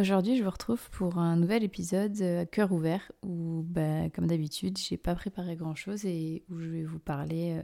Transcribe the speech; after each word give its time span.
Aujourd'hui, 0.00 0.38
je 0.38 0.42
vous 0.42 0.48
retrouve 0.48 0.88
pour 0.92 1.18
un 1.18 1.36
nouvel 1.36 1.62
épisode 1.62 2.22
à 2.22 2.46
cœur 2.46 2.72
ouvert 2.72 3.12
où, 3.22 3.62
bah, 3.66 4.08
comme 4.14 4.26
d'habitude, 4.26 4.78
j'ai 4.78 4.96
pas 4.96 5.14
préparé 5.14 5.56
grand 5.56 5.74
chose 5.74 6.06
et 6.06 6.42
où 6.48 6.58
je 6.58 6.68
vais 6.68 6.84
vous 6.84 6.98
parler 6.98 7.58
euh, 7.58 7.62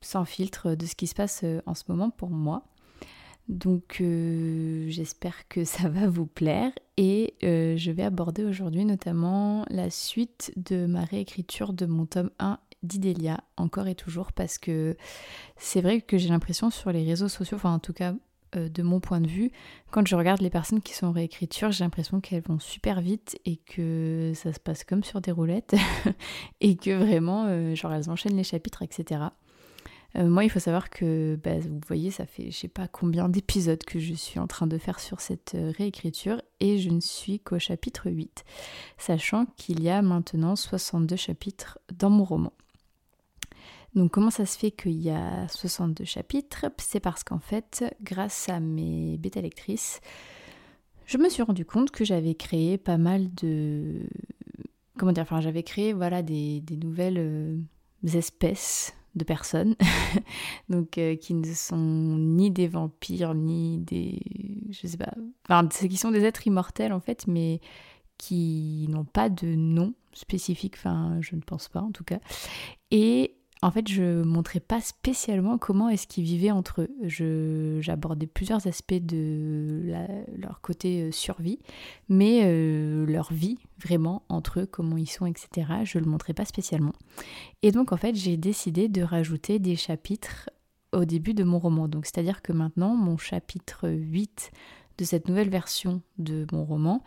sans 0.00 0.24
filtre 0.24 0.74
de 0.74 0.86
ce 0.86 0.94
qui 0.94 1.06
se 1.06 1.14
passe 1.14 1.42
euh, 1.44 1.60
en 1.66 1.74
ce 1.74 1.82
moment 1.88 2.08
pour 2.08 2.30
moi. 2.30 2.64
Donc, 3.48 3.98
euh, 4.00 4.86
j'espère 4.88 5.46
que 5.48 5.62
ça 5.66 5.90
va 5.90 6.08
vous 6.08 6.24
plaire 6.24 6.72
et 6.96 7.34
je 7.42 7.90
vais 7.90 8.04
aborder 8.04 8.44
aujourd'hui 8.44 8.86
notamment 8.86 9.66
la 9.68 9.90
suite 9.90 10.54
de 10.56 10.86
ma 10.86 11.04
réécriture 11.04 11.74
de 11.74 11.84
mon 11.84 12.06
tome 12.06 12.30
1 12.38 12.60
d'Idélia, 12.82 13.44
encore 13.58 13.88
et 13.88 13.94
toujours, 13.94 14.32
parce 14.32 14.56
que 14.56 14.96
c'est 15.58 15.82
vrai 15.82 16.00
que 16.00 16.16
j'ai 16.16 16.30
l'impression 16.30 16.70
sur 16.70 16.92
les 16.92 17.04
réseaux 17.04 17.28
sociaux, 17.28 17.58
enfin 17.58 17.74
en 17.74 17.78
tout 17.78 17.92
cas 17.92 18.14
euh, 18.56 18.68
de 18.68 18.82
mon 18.82 19.00
point 19.00 19.20
de 19.20 19.28
vue, 19.28 19.50
quand 19.90 20.06
je 20.06 20.16
regarde 20.16 20.40
les 20.40 20.50
personnes 20.50 20.80
qui 20.80 20.94
sont 20.94 21.06
en 21.06 21.12
réécriture, 21.12 21.72
j'ai 21.72 21.84
l'impression 21.84 22.20
qu'elles 22.20 22.42
vont 22.42 22.58
super 22.58 23.00
vite 23.00 23.38
et 23.44 23.56
que 23.56 24.32
ça 24.34 24.52
se 24.52 24.60
passe 24.60 24.84
comme 24.84 25.04
sur 25.04 25.20
des 25.20 25.30
roulettes 25.30 25.74
et 26.60 26.76
que 26.76 26.90
vraiment, 26.90 27.46
euh, 27.46 27.74
genre, 27.74 27.92
elles 27.92 28.10
enchaînent 28.10 28.36
les 28.36 28.44
chapitres, 28.44 28.82
etc. 28.82 29.22
Euh, 30.16 30.28
moi, 30.28 30.44
il 30.44 30.50
faut 30.50 30.60
savoir 30.60 30.90
que, 30.90 31.38
bah, 31.42 31.58
vous 31.58 31.80
voyez, 31.86 32.10
ça 32.10 32.26
fait 32.26 32.50
je 32.50 32.56
sais 32.56 32.68
pas 32.68 32.88
combien 32.88 33.28
d'épisodes 33.28 33.82
que 33.82 33.98
je 33.98 34.14
suis 34.14 34.38
en 34.38 34.46
train 34.46 34.66
de 34.66 34.76
faire 34.76 35.00
sur 35.00 35.20
cette 35.20 35.56
réécriture 35.78 36.42
et 36.60 36.78
je 36.78 36.90
ne 36.90 37.00
suis 37.00 37.40
qu'au 37.40 37.58
chapitre 37.58 38.10
8, 38.10 38.44
sachant 38.98 39.46
qu'il 39.56 39.82
y 39.82 39.88
a 39.88 40.02
maintenant 40.02 40.56
62 40.56 41.16
chapitres 41.16 41.78
dans 41.98 42.10
mon 42.10 42.24
roman. 42.24 42.52
Donc 43.94 44.10
comment 44.12 44.30
ça 44.30 44.46
se 44.46 44.58
fait 44.58 44.70
qu'il 44.70 45.00
y 45.00 45.10
a 45.10 45.46
62 45.48 46.04
chapitres? 46.04 46.66
C'est 46.78 47.00
parce 47.00 47.24
qu'en 47.24 47.38
fait, 47.38 47.84
grâce 48.02 48.48
à 48.48 48.58
mes 48.58 49.18
bêta 49.18 49.40
lectrices, 49.40 50.00
je 51.06 51.18
me 51.18 51.28
suis 51.28 51.42
rendu 51.42 51.64
compte 51.64 51.90
que 51.90 52.04
j'avais 52.04 52.34
créé 52.34 52.78
pas 52.78 52.96
mal 52.96 53.32
de... 53.34 54.06
Comment 54.98 55.12
dire 55.12 55.24
Enfin, 55.24 55.40
j'avais 55.40 55.62
créé 55.62 55.92
voilà, 55.92 56.22
des, 56.22 56.62
nouvelles 56.82 57.18
euh, 57.18 57.58
espèces 58.14 58.94
de 59.14 59.24
personnes, 59.24 59.76
donc 60.70 60.96
euh, 60.96 61.16
qui 61.16 61.34
ne 61.34 61.52
sont 61.52 61.76
ni 61.76 62.50
des 62.50 62.68
vampires, 62.68 63.34
ni 63.34 63.78
des... 63.78 64.20
Je 64.70 64.86
sais 64.86 64.96
pas... 64.96 65.12
Enfin, 65.46 65.68
qui 65.68 65.98
sont 65.98 66.10
des 66.10 66.24
êtres 66.24 66.46
immortels 66.46 66.94
en 66.94 67.00
fait, 67.00 67.26
mais 67.26 67.60
qui 68.16 68.86
n'ont 68.88 69.04
pas 69.04 69.28
de 69.28 69.54
nom 69.54 69.92
spécifique, 70.12 70.76
enfin 70.76 71.18
je 71.20 71.36
ne 71.36 71.40
pense 71.40 71.68
pas 71.68 71.80
en 71.80 71.90
tout 71.90 72.04
cas. 72.04 72.20
Et 72.90 73.36
en 73.62 73.70
fait, 73.70 73.86
je 73.86 74.22
montrais 74.22 74.58
pas 74.58 74.80
spécialement 74.80 75.56
comment 75.56 75.88
est-ce 75.88 76.08
qu'ils 76.08 76.24
vivaient 76.24 76.50
entre 76.50 76.82
eux. 76.82 77.80
J'abordais 77.80 78.26
plusieurs 78.26 78.66
aspects 78.66 78.94
de 78.94 79.84
leur 80.36 80.60
côté 80.60 81.02
euh, 81.02 81.12
survie, 81.12 81.60
mais 82.08 82.40
euh, 82.42 83.06
leur 83.06 83.32
vie 83.32 83.58
vraiment 83.78 84.24
entre 84.28 84.60
eux, 84.60 84.66
comment 84.66 84.96
ils 84.96 85.08
sont, 85.08 85.26
etc. 85.26 85.68
Je 85.84 86.00
le 86.00 86.06
montrais 86.06 86.34
pas 86.34 86.44
spécialement. 86.44 86.92
Et 87.62 87.70
donc 87.70 87.92
en 87.92 87.96
fait, 87.96 88.16
j'ai 88.16 88.36
décidé 88.36 88.88
de 88.88 89.02
rajouter 89.02 89.60
des 89.60 89.76
chapitres 89.76 90.50
au 90.92 91.04
début 91.04 91.32
de 91.32 91.44
mon 91.44 91.60
roman. 91.60 91.86
Donc 91.86 92.06
c'est-à-dire 92.06 92.42
que 92.42 92.52
maintenant, 92.52 92.96
mon 92.96 93.16
chapitre 93.16 93.88
8 93.88 94.50
de 94.98 95.04
cette 95.04 95.28
nouvelle 95.28 95.50
version 95.50 96.02
de 96.18 96.46
mon 96.52 96.64
roman 96.64 97.04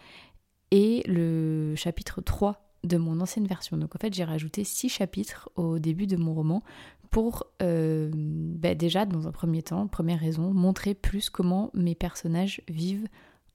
est 0.72 1.06
le 1.06 1.75
chapitre 1.75 2.22
3 2.22 2.65
de 2.85 2.97
mon 2.97 3.19
ancienne 3.22 3.47
version. 3.47 3.78
Donc 3.78 3.96
en 3.96 4.00
fait 4.00 4.13
j'ai 4.13 4.23
rajouté 4.23 4.63
six 4.63 4.90
chapitres 4.90 5.50
au 5.56 5.79
début 5.79 6.07
de 6.07 6.18
mon 6.18 6.34
roman 6.34 6.63
pour 7.09 7.46
euh, 7.62 8.12
bah, 8.13 8.75
déjà 8.75 9.06
dans 9.06 9.28
un 9.28 9.31
premier 9.31 9.63
temps, 9.63 9.88
première 9.88 10.19
raison, 10.19 10.53
montrer 10.53 10.94
plus 10.94 11.29
comment 11.29 11.72
mes 11.73 11.96
personnages 11.96 12.62
vivent 12.68 13.07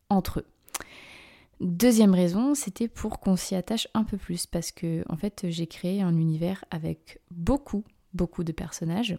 entre 0.08 0.40
eux. 0.40 0.46
Deuxième 1.60 2.14
raison, 2.14 2.54
c'était 2.54 2.88
pour 2.88 3.20
qu'on 3.20 3.36
s'y 3.36 3.54
attache 3.54 3.86
un 3.92 4.04
peu 4.04 4.16
plus 4.16 4.46
parce 4.46 4.72
que 4.72 5.04
en 5.10 5.16
fait 5.16 5.46
j'ai 5.48 5.66
créé 5.66 6.00
un 6.00 6.16
univers 6.16 6.64
avec 6.70 7.20
beaucoup, 7.30 7.84
beaucoup 8.14 8.44
de 8.44 8.52
personnages. 8.52 9.18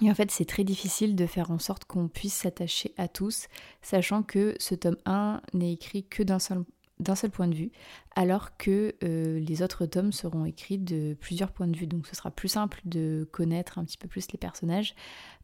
Et 0.00 0.10
en 0.10 0.14
fait, 0.14 0.30
c'est 0.32 0.44
très 0.44 0.64
difficile 0.64 1.14
de 1.14 1.26
faire 1.26 1.52
en 1.52 1.60
sorte 1.60 1.84
qu'on 1.84 2.08
puisse 2.08 2.34
s'attacher 2.34 2.92
à 2.96 3.06
tous, 3.06 3.46
sachant 3.82 4.22
que 4.24 4.56
ce 4.58 4.74
tome 4.74 4.96
1 5.04 5.40
n'est 5.54 5.72
écrit 5.72 6.04
que 6.04 6.24
d'un 6.24 6.40
seul 6.40 6.64
d'un 7.00 7.14
seul 7.14 7.30
point 7.30 7.48
de 7.48 7.54
vue, 7.54 7.70
alors 8.14 8.56
que 8.56 8.94
euh, 9.02 9.40
les 9.40 9.62
autres 9.62 9.86
tomes 9.86 10.12
seront 10.12 10.44
écrits 10.44 10.78
de 10.78 11.16
plusieurs 11.20 11.50
points 11.50 11.66
de 11.66 11.76
vue. 11.76 11.86
Donc 11.86 12.06
ce 12.06 12.14
sera 12.14 12.30
plus 12.30 12.48
simple 12.48 12.80
de 12.84 13.28
connaître 13.32 13.78
un 13.78 13.84
petit 13.84 13.98
peu 13.98 14.08
plus 14.08 14.30
les 14.32 14.38
personnages. 14.38 14.94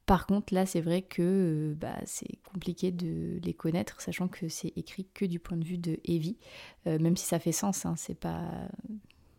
Par 0.06 0.26
contre, 0.26 0.54
là, 0.54 0.64
c'est 0.64 0.80
vrai 0.80 1.02
que 1.02 1.22
euh, 1.22 1.74
bah, 1.74 1.98
c'est 2.06 2.38
compliqué 2.50 2.92
de 2.92 3.38
les 3.42 3.54
connaître, 3.54 4.00
sachant 4.00 4.28
que 4.28 4.48
c'est 4.48 4.72
écrit 4.76 5.06
que 5.12 5.24
du 5.24 5.38
point 5.38 5.56
de 5.56 5.64
vue 5.64 5.78
de 5.78 5.98
Evie, 6.04 6.38
euh, 6.86 6.98
même 6.98 7.16
si 7.16 7.26
ça 7.26 7.38
fait 7.38 7.52
sens, 7.52 7.84
hein, 7.84 7.94
c'est 7.96 8.18
pas 8.18 8.42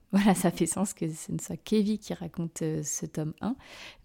voilà, 0.11 0.33
ça 0.33 0.49
fait 0.49 0.65
sens 0.65 0.93
que 0.93 1.07
ce 1.07 1.31
ne 1.31 1.37
soit 1.37 1.57
Kevin 1.57 1.99
qui 1.99 2.15
raconte 2.15 2.63
euh, 2.63 2.81
ce 2.81 3.05
tome 3.05 3.33
1. 3.41 3.55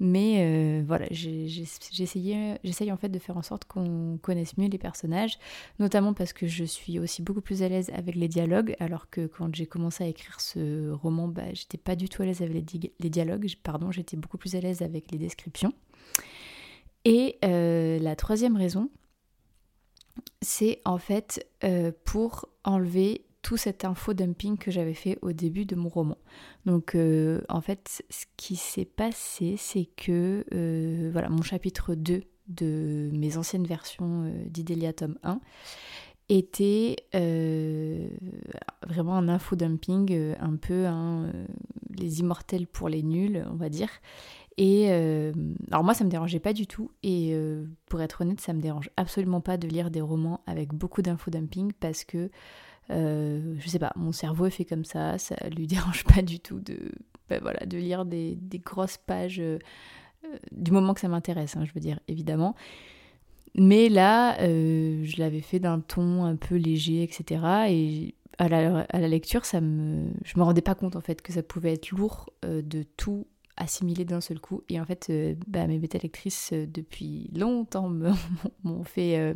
Mais 0.00 0.40
euh, 0.40 0.84
voilà, 0.86 1.06
j'essaye 1.10 2.92
en 2.92 2.96
fait 2.98 3.08
de 3.08 3.18
faire 3.18 3.38
en 3.38 3.42
sorte 3.42 3.64
qu'on 3.64 4.18
connaisse 4.20 4.58
mieux 4.58 4.68
les 4.68 4.76
personnages, 4.76 5.38
notamment 5.78 6.12
parce 6.12 6.34
que 6.34 6.46
je 6.46 6.64
suis 6.64 6.98
aussi 6.98 7.22
beaucoup 7.22 7.40
plus 7.40 7.62
à 7.62 7.68
l'aise 7.68 7.90
avec 7.94 8.16
les 8.16 8.28
dialogues, 8.28 8.76
alors 8.80 9.08
que 9.08 9.26
quand 9.26 9.54
j'ai 9.54 9.64
commencé 9.64 10.04
à 10.04 10.06
écrire 10.06 10.42
ce 10.42 10.90
roman, 10.90 11.26
bah, 11.26 11.54
j'étais 11.54 11.78
pas 11.78 11.96
du 11.96 12.10
tout 12.10 12.20
à 12.20 12.26
l'aise 12.26 12.42
avec 12.42 12.70
les, 13.00 13.10
dialogues, 13.10 13.50
pardon, 13.62 13.90
j'étais 13.90 14.18
beaucoup 14.18 14.36
plus 14.36 14.54
à 14.56 14.60
l'aise 14.60 14.82
avec 14.82 15.10
les 15.10 15.16
descriptions. 15.16 15.72
Et 17.06 17.38
euh, 17.46 17.98
la 17.98 18.14
troisième 18.14 18.56
raison, 18.56 18.90
c'est 20.42 20.82
en 20.84 20.98
fait 20.98 21.46
pour 22.04 22.50
enlever 22.62 23.24
tout 23.44 23.58
cet 23.58 23.84
info 23.84 24.14
dumping 24.14 24.56
que 24.56 24.70
j'avais 24.70 24.94
fait 24.94 25.18
au 25.20 25.32
début 25.32 25.66
de 25.66 25.76
mon 25.76 25.90
roman. 25.90 26.16
Donc 26.64 26.94
euh, 26.94 27.42
en 27.50 27.60
fait, 27.60 28.02
ce 28.08 28.24
qui 28.38 28.56
s'est 28.56 28.86
passé, 28.86 29.56
c'est 29.58 29.84
que 29.96 30.46
euh, 30.54 31.10
voilà, 31.12 31.28
mon 31.28 31.42
chapitre 31.42 31.94
2 31.94 32.22
de 32.48 33.10
mes 33.12 33.36
anciennes 33.36 33.66
versions 33.66 34.24
euh, 34.24 34.44
d'Idélia 34.46 34.94
tome 34.94 35.18
1 35.22 35.40
était 36.30 36.96
vraiment 38.88 39.14
un 39.14 39.28
info 39.28 39.56
dumping, 39.56 40.34
un 40.40 40.56
peu 40.56 40.86
les 41.98 42.20
immortels 42.20 42.66
pour 42.66 42.88
les 42.88 43.02
nuls, 43.02 43.44
on 43.52 43.56
va 43.56 43.68
dire. 43.68 43.90
Et 44.56 44.90
alors 45.70 45.84
moi, 45.84 45.92
ça 45.92 46.02
me 46.02 46.08
dérangeait 46.08 46.40
pas 46.40 46.54
du 46.54 46.66
tout. 46.66 46.90
Et 47.02 47.36
pour 47.84 48.00
être 48.00 48.22
honnête, 48.22 48.40
ça 48.40 48.54
me 48.54 48.62
dérange 48.62 48.88
absolument 48.96 49.42
pas 49.42 49.58
de 49.58 49.68
lire 49.68 49.90
des 49.90 50.00
romans 50.00 50.40
avec 50.46 50.72
beaucoup 50.72 51.02
d'info 51.02 51.30
dumping 51.30 51.72
parce 51.78 52.04
que 52.04 52.30
euh, 52.90 53.54
je 53.58 53.68
sais 53.68 53.78
pas, 53.78 53.92
mon 53.96 54.12
cerveau 54.12 54.46
est 54.46 54.50
fait 54.50 54.64
comme 54.64 54.84
ça, 54.84 55.18
ça 55.18 55.36
lui 55.56 55.66
dérange 55.66 56.04
pas 56.04 56.22
du 56.22 56.40
tout 56.40 56.60
de, 56.60 56.78
ben 57.28 57.40
voilà, 57.40 57.64
de 57.66 57.78
lire 57.78 58.04
des, 58.04 58.38
grosses 58.64 58.98
pages 58.98 59.40
euh, 59.40 59.58
euh, 60.24 60.36
du 60.52 60.70
moment 60.70 60.94
que 60.94 61.00
ça 61.00 61.08
m'intéresse, 61.08 61.56
hein, 61.56 61.64
je 61.64 61.72
veux 61.72 61.80
dire, 61.80 62.00
évidemment. 62.08 62.54
Mais 63.56 63.88
là, 63.88 64.36
je 64.40 65.18
l'avais 65.20 65.40
fait 65.40 65.60
d'un 65.60 65.78
ton 65.78 66.24
un 66.24 66.34
peu 66.34 66.56
léger, 66.56 67.04
etc. 67.04 67.68
Et 67.68 68.14
à 68.38 68.48
la, 68.48 68.80
à 68.88 68.98
la, 68.98 69.06
lecture, 69.06 69.44
ça 69.44 69.60
me, 69.60 70.10
je 70.24 70.36
me 70.36 70.42
rendais 70.42 70.60
pas 70.60 70.74
compte 70.74 70.96
en 70.96 71.00
fait 71.00 71.22
que 71.22 71.32
ça 71.32 71.44
pouvait 71.44 71.74
être 71.74 71.92
lourd 71.92 72.30
de 72.42 72.82
tout 72.96 73.28
assimilé 73.56 74.04
d'un 74.04 74.20
seul 74.20 74.40
coup. 74.40 74.62
Et 74.68 74.80
en 74.80 74.84
fait, 74.84 75.08
euh, 75.10 75.34
bah, 75.46 75.66
mes 75.66 75.78
bêta 75.78 75.98
lectrices, 75.98 76.50
euh, 76.52 76.66
depuis 76.66 77.30
longtemps, 77.34 77.88
m'ont 78.64 78.84
fait 78.84 79.18
euh, 79.18 79.34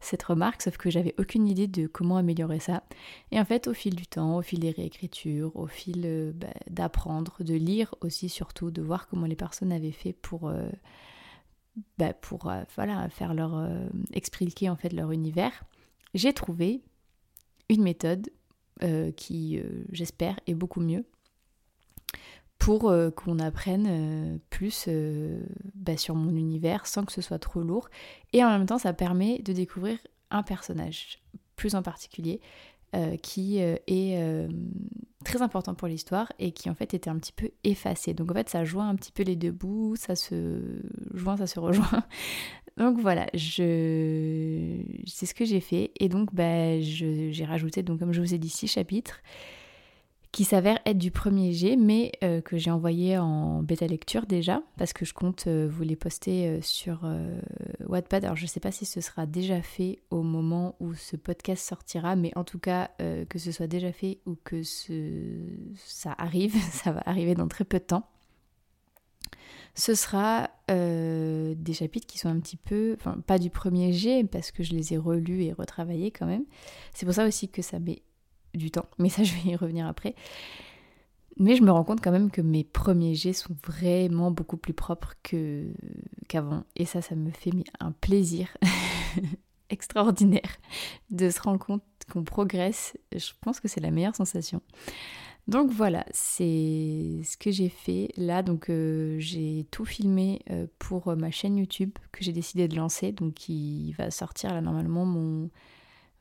cette 0.00 0.22
remarque, 0.22 0.62
sauf 0.62 0.76
que 0.76 0.90
j'avais 0.90 1.14
aucune 1.18 1.46
idée 1.46 1.66
de 1.66 1.86
comment 1.86 2.16
améliorer 2.16 2.60
ça. 2.60 2.84
Et 3.30 3.40
en 3.40 3.44
fait, 3.44 3.68
au 3.68 3.74
fil 3.74 3.94
du 3.94 4.06
temps, 4.06 4.36
au 4.36 4.42
fil 4.42 4.60
des 4.60 4.70
réécritures, 4.70 5.54
au 5.56 5.66
fil 5.66 6.32
bah, 6.34 6.48
d'apprendre, 6.68 7.42
de 7.42 7.54
lire 7.54 7.94
aussi 8.00 8.28
surtout, 8.28 8.70
de 8.70 8.82
voir 8.82 9.08
comment 9.08 9.26
les 9.26 9.36
personnes 9.36 9.72
avaient 9.72 9.92
fait 9.92 10.12
pour... 10.12 10.52
Bah, 11.98 12.12
pour 12.12 12.52
voilà, 12.74 13.08
faire 13.08 13.32
leur 13.32 13.68
expliquer 14.12 14.68
en 14.68 14.76
fait 14.76 14.92
leur 14.92 15.12
univers, 15.12 15.64
j'ai 16.14 16.32
trouvé 16.32 16.82
une 17.68 17.82
méthode 17.82 18.28
qui, 19.16 19.60
j'espère, 19.92 20.40
est 20.46 20.54
beaucoup 20.54 20.80
mieux 20.80 21.04
pour 22.60 22.90
euh, 22.90 23.10
qu'on 23.10 23.38
apprenne 23.38 23.86
euh, 23.88 24.38
plus 24.50 24.84
euh, 24.86 25.40
bah, 25.74 25.96
sur 25.96 26.14
mon 26.14 26.36
univers 26.36 26.86
sans 26.86 27.04
que 27.04 27.10
ce 27.10 27.22
soit 27.22 27.38
trop 27.40 27.62
lourd. 27.62 27.88
Et 28.34 28.44
en 28.44 28.50
même 28.50 28.66
temps, 28.66 28.78
ça 28.78 28.92
permet 28.92 29.38
de 29.38 29.52
découvrir 29.52 29.98
un 30.30 30.44
personnage 30.44 31.18
plus 31.56 31.74
en 31.74 31.82
particulier 31.82 32.40
qui 33.22 33.58
est 33.58 34.48
très 35.24 35.42
important 35.42 35.74
pour 35.76 35.86
l'histoire 35.86 36.32
et 36.40 36.50
qui 36.50 36.68
en 36.68 36.74
fait 36.74 36.92
était 36.92 37.08
un 37.08 37.16
petit 37.18 37.32
peu 37.32 37.50
effacé. 37.62 38.14
Donc 38.14 38.32
en 38.32 38.34
fait 38.34 38.48
ça 38.48 38.64
joint 38.64 38.88
un 38.88 38.96
petit 38.96 39.12
peu 39.12 39.22
les 39.22 39.36
deux 39.36 39.52
bouts, 39.52 39.94
ça 39.94 40.16
se 40.16 40.60
joint, 41.14 41.36
ça 41.36 41.46
se 41.46 41.60
rejoint. 41.60 42.02
Donc 42.78 42.98
voilà, 42.98 43.26
je... 43.32 44.82
c'est 45.06 45.26
ce 45.26 45.34
que 45.34 45.44
j'ai 45.44 45.60
fait 45.60 45.92
et 46.00 46.08
donc 46.08 46.34
bah, 46.34 46.80
j'ai 46.80 47.44
rajouté, 47.44 47.84
donc 47.84 48.00
comme 48.00 48.12
je 48.12 48.20
vous 48.20 48.34
ai 48.34 48.38
dit, 48.38 48.48
six 48.48 48.66
chapitres 48.66 49.20
qui 50.32 50.44
s'avère 50.44 50.78
être 50.86 50.98
du 50.98 51.10
premier 51.10 51.52
G, 51.52 51.76
mais 51.76 52.12
euh, 52.22 52.40
que 52.40 52.56
j'ai 52.56 52.70
envoyé 52.70 53.18
en 53.18 53.62
bêta 53.62 53.86
lecture 53.86 54.26
déjà, 54.26 54.62
parce 54.76 54.92
que 54.92 55.04
je 55.04 55.12
compte 55.12 55.48
euh, 55.48 55.68
vous 55.68 55.82
les 55.82 55.96
poster 55.96 56.46
euh, 56.46 56.60
sur 56.62 57.00
Wattpad. 57.86 58.24
Alors 58.24 58.36
je 58.36 58.44
ne 58.44 58.48
sais 58.48 58.60
pas 58.60 58.70
si 58.70 58.84
ce 58.84 59.00
sera 59.00 59.26
déjà 59.26 59.60
fait 59.60 59.98
au 60.10 60.22
moment 60.22 60.76
où 60.78 60.94
ce 60.94 61.16
podcast 61.16 61.66
sortira, 61.66 62.14
mais 62.14 62.30
en 62.36 62.44
tout 62.44 62.58
cas, 62.58 62.90
que 63.28 63.38
ce 63.38 63.50
soit 63.50 63.66
déjà 63.66 63.92
fait 63.92 64.20
ou 64.26 64.36
que 64.44 64.62
ça 64.62 66.14
arrive, 66.16 66.54
ça 66.72 66.92
va 66.92 67.02
arriver 67.06 67.34
dans 67.34 67.48
très 67.48 67.64
peu 67.64 67.78
de 67.78 67.84
temps. 67.84 68.06
Ce 69.74 69.94
sera 69.94 70.50
des 70.68 71.72
chapitres 71.72 72.06
qui 72.06 72.18
sont 72.18 72.28
un 72.28 72.38
petit 72.38 72.56
peu, 72.56 72.96
enfin 72.98 73.18
pas 73.26 73.38
du 73.38 73.50
premier 73.50 73.92
G, 73.92 74.24
parce 74.24 74.52
que 74.52 74.62
je 74.62 74.74
les 74.74 74.94
ai 74.94 74.98
relus 74.98 75.42
et 75.42 75.52
retravaillés 75.52 76.12
quand 76.12 76.26
même. 76.26 76.44
C'est 76.92 77.06
pour 77.06 77.14
ça 77.14 77.26
aussi 77.26 77.48
que 77.48 77.62
ça 77.62 77.80
met 77.80 78.02
du 78.54 78.70
temps, 78.70 78.86
mais 78.98 79.08
ça 79.08 79.22
je 79.24 79.34
vais 79.34 79.50
y 79.50 79.56
revenir 79.56 79.86
après. 79.86 80.14
Mais 81.36 81.56
je 81.56 81.62
me 81.62 81.70
rends 81.70 81.84
compte 81.84 82.02
quand 82.02 82.10
même 82.10 82.30
que 82.30 82.42
mes 82.42 82.64
premiers 82.64 83.14
jets 83.14 83.32
sont 83.32 83.56
vraiment 83.64 84.30
beaucoup 84.30 84.58
plus 84.58 84.74
propres 84.74 85.14
qu'avant. 86.28 86.64
Et 86.76 86.84
ça, 86.84 87.00
ça 87.00 87.14
me 87.14 87.30
fait 87.30 87.52
un 87.78 87.92
plaisir 87.92 88.54
extraordinaire 89.70 90.58
de 91.10 91.30
se 91.30 91.40
rendre 91.40 91.64
compte 91.64 91.82
qu'on 92.12 92.24
progresse. 92.24 92.96
Je 93.14 93.30
pense 93.40 93.60
que 93.60 93.68
c'est 93.68 93.80
la 93.80 93.90
meilleure 93.90 94.16
sensation. 94.16 94.60
Donc 95.48 95.70
voilà, 95.70 96.04
c'est 96.12 97.22
ce 97.24 97.36
que 97.36 97.50
j'ai 97.50 97.70
fait 97.70 98.08
là. 98.16 98.42
Donc 98.42 98.68
euh, 98.68 99.16
j'ai 99.18 99.66
tout 99.70 99.84
filmé 99.84 100.42
euh, 100.50 100.66
pour 100.78 101.16
ma 101.16 101.30
chaîne 101.30 101.56
YouTube 101.56 101.92
que 102.12 102.22
j'ai 102.22 102.32
décidé 102.32 102.68
de 102.68 102.76
lancer. 102.76 103.12
Donc 103.12 103.48
il 103.48 103.92
va 103.92 104.10
sortir 104.10 104.52
là 104.52 104.60
normalement 104.60 105.06
mon 105.06 105.48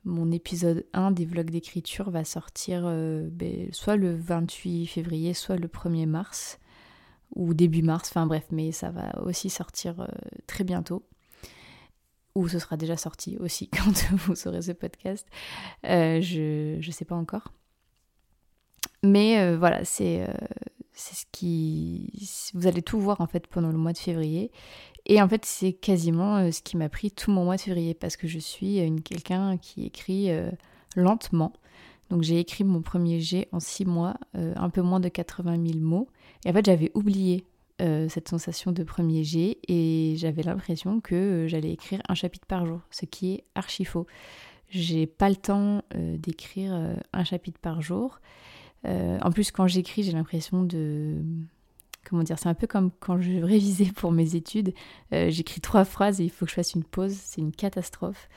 mon 0.06 0.32
épisode 0.32 0.86
1 0.94 1.12
des 1.12 1.26
vlogs 1.26 1.50
d'écriture 1.50 2.10
va 2.10 2.24
sortir 2.24 2.84
euh, 2.86 3.28
ben, 3.32 3.68
soit 3.72 3.96
le 3.96 4.16
28 4.16 4.88
février, 4.88 5.34
soit 5.34 5.58
le 5.58 5.68
1er 5.68 6.06
mars, 6.06 6.60
ou 7.36 7.54
début 7.54 7.84
mars, 7.84 8.10
enfin 8.10 8.26
bref, 8.26 8.46
mais 8.52 8.72
ça 8.72 8.90
va 8.92 9.22
aussi 9.24 9.50
sortir 9.50 10.00
euh, 10.00 10.08
très 10.48 10.64
bientôt. 10.64 11.06
Ou 12.36 12.48
ce 12.48 12.60
sera 12.60 12.78
déjà 12.78 12.96
sorti 12.96 13.38
aussi 13.38 13.70
quand 13.72 14.12
vous 14.14 14.48
aurez 14.48 14.62
ce 14.62 14.72
podcast. 14.72 15.28
Euh, 15.86 16.22
je 16.22 16.78
ne 16.78 16.92
sais 16.92 17.06
pas 17.06 17.16
encore. 17.16 17.54
Mais 19.04 19.56
voilà, 19.56 19.86
c'est 19.86 20.28
c'est 21.00 21.16
ce 21.16 21.26
qui. 21.32 22.52
Vous 22.54 22.68
allez 22.68 22.82
tout 22.82 23.00
voir 23.00 23.22
en 23.22 23.28
fait 23.28 23.48
pendant 23.48 23.70
le 23.70 23.78
mois 23.78 23.94
de 23.94 23.98
février. 23.98 24.52
Et 25.06 25.22
en 25.22 25.30
fait, 25.30 25.46
c'est 25.46 25.74
quasiment 25.74 26.38
euh, 26.38 26.52
ce 26.52 26.62
qui 26.62 26.78
m'a 26.78 26.90
pris 26.90 27.10
tout 27.12 27.32
mon 27.32 27.46
mois 27.46 27.56
de 27.56 27.62
février 27.62 27.94
parce 27.94 28.18
que 28.18 28.28
je 28.28 28.38
suis 28.38 28.80
une, 28.80 29.02
quelqu'un 29.02 29.58
qui 29.58 29.86
écrit 29.86 30.30
euh, 30.30 30.52
lentement. 30.96 31.54
Donc 32.10 32.24
j'ai 32.24 32.40
écrit 32.40 32.64
mon 32.64 32.82
premier 32.82 33.22
G 33.22 33.48
en 33.52 33.60
six 33.60 33.86
mois, 33.86 34.18
euh, 34.36 34.54
un 34.58 34.70
peu 34.70 34.82
moins 34.82 35.00
de 35.00 35.08
80 35.10 35.66
000 35.66 35.80
mots. 35.80 36.10
Et 36.46 36.50
en 36.50 36.54
fait, 36.54 36.66
j'avais 36.66 36.92
oublié 36.94 37.46
cette 38.10 38.28
sensation 38.28 38.74
de 38.74 38.84
premier 38.84 39.24
G 39.24 39.58
et 39.70 40.16
j'avais 40.18 40.44
l'impression 40.44 41.00
que 41.00 41.46
j'allais 41.48 41.72
écrire 41.72 42.02
un 42.10 42.14
chapitre 42.14 42.46
par 42.46 42.66
jour, 42.66 42.82
ce 42.92 43.06
qui 43.06 43.32
est 43.32 43.46
archi 43.56 43.86
faux. 43.86 44.06
J'ai 44.70 45.08
pas 45.08 45.30
le 45.30 45.38
temps 45.38 45.82
d'écrire 45.96 46.74
un 47.14 47.24
chapitre 47.24 47.58
par 47.58 47.82
jour. 47.82 48.20
Euh, 48.86 49.18
en 49.22 49.32
plus, 49.32 49.52
quand 49.52 49.68
j'écris, 49.68 50.04
j'ai 50.04 50.12
l'impression 50.12 50.64
de. 50.64 51.18
Comment 52.10 52.24
dire 52.24 52.40
C'est 52.40 52.50
un 52.50 52.54
peu 52.54 52.68
comme 52.68 52.92
quand 53.00 53.20
je 53.20 53.32
révisais 53.44 53.92
pour 53.96 54.12
mes 54.12 54.36
études. 54.36 54.74
Euh, 55.14 55.30
j'écris 55.30 55.62
trois 55.62 55.86
phrases 55.86 56.22
et 56.22 56.26
il 56.26 56.30
faut 56.30 56.46
que 56.46 56.52
je 56.52 56.56
fasse 56.56 56.74
une 56.74 56.84
pause. 56.84 57.14
C'est 57.14 57.42
une 57.42 57.52
catastrophe. 57.52 58.30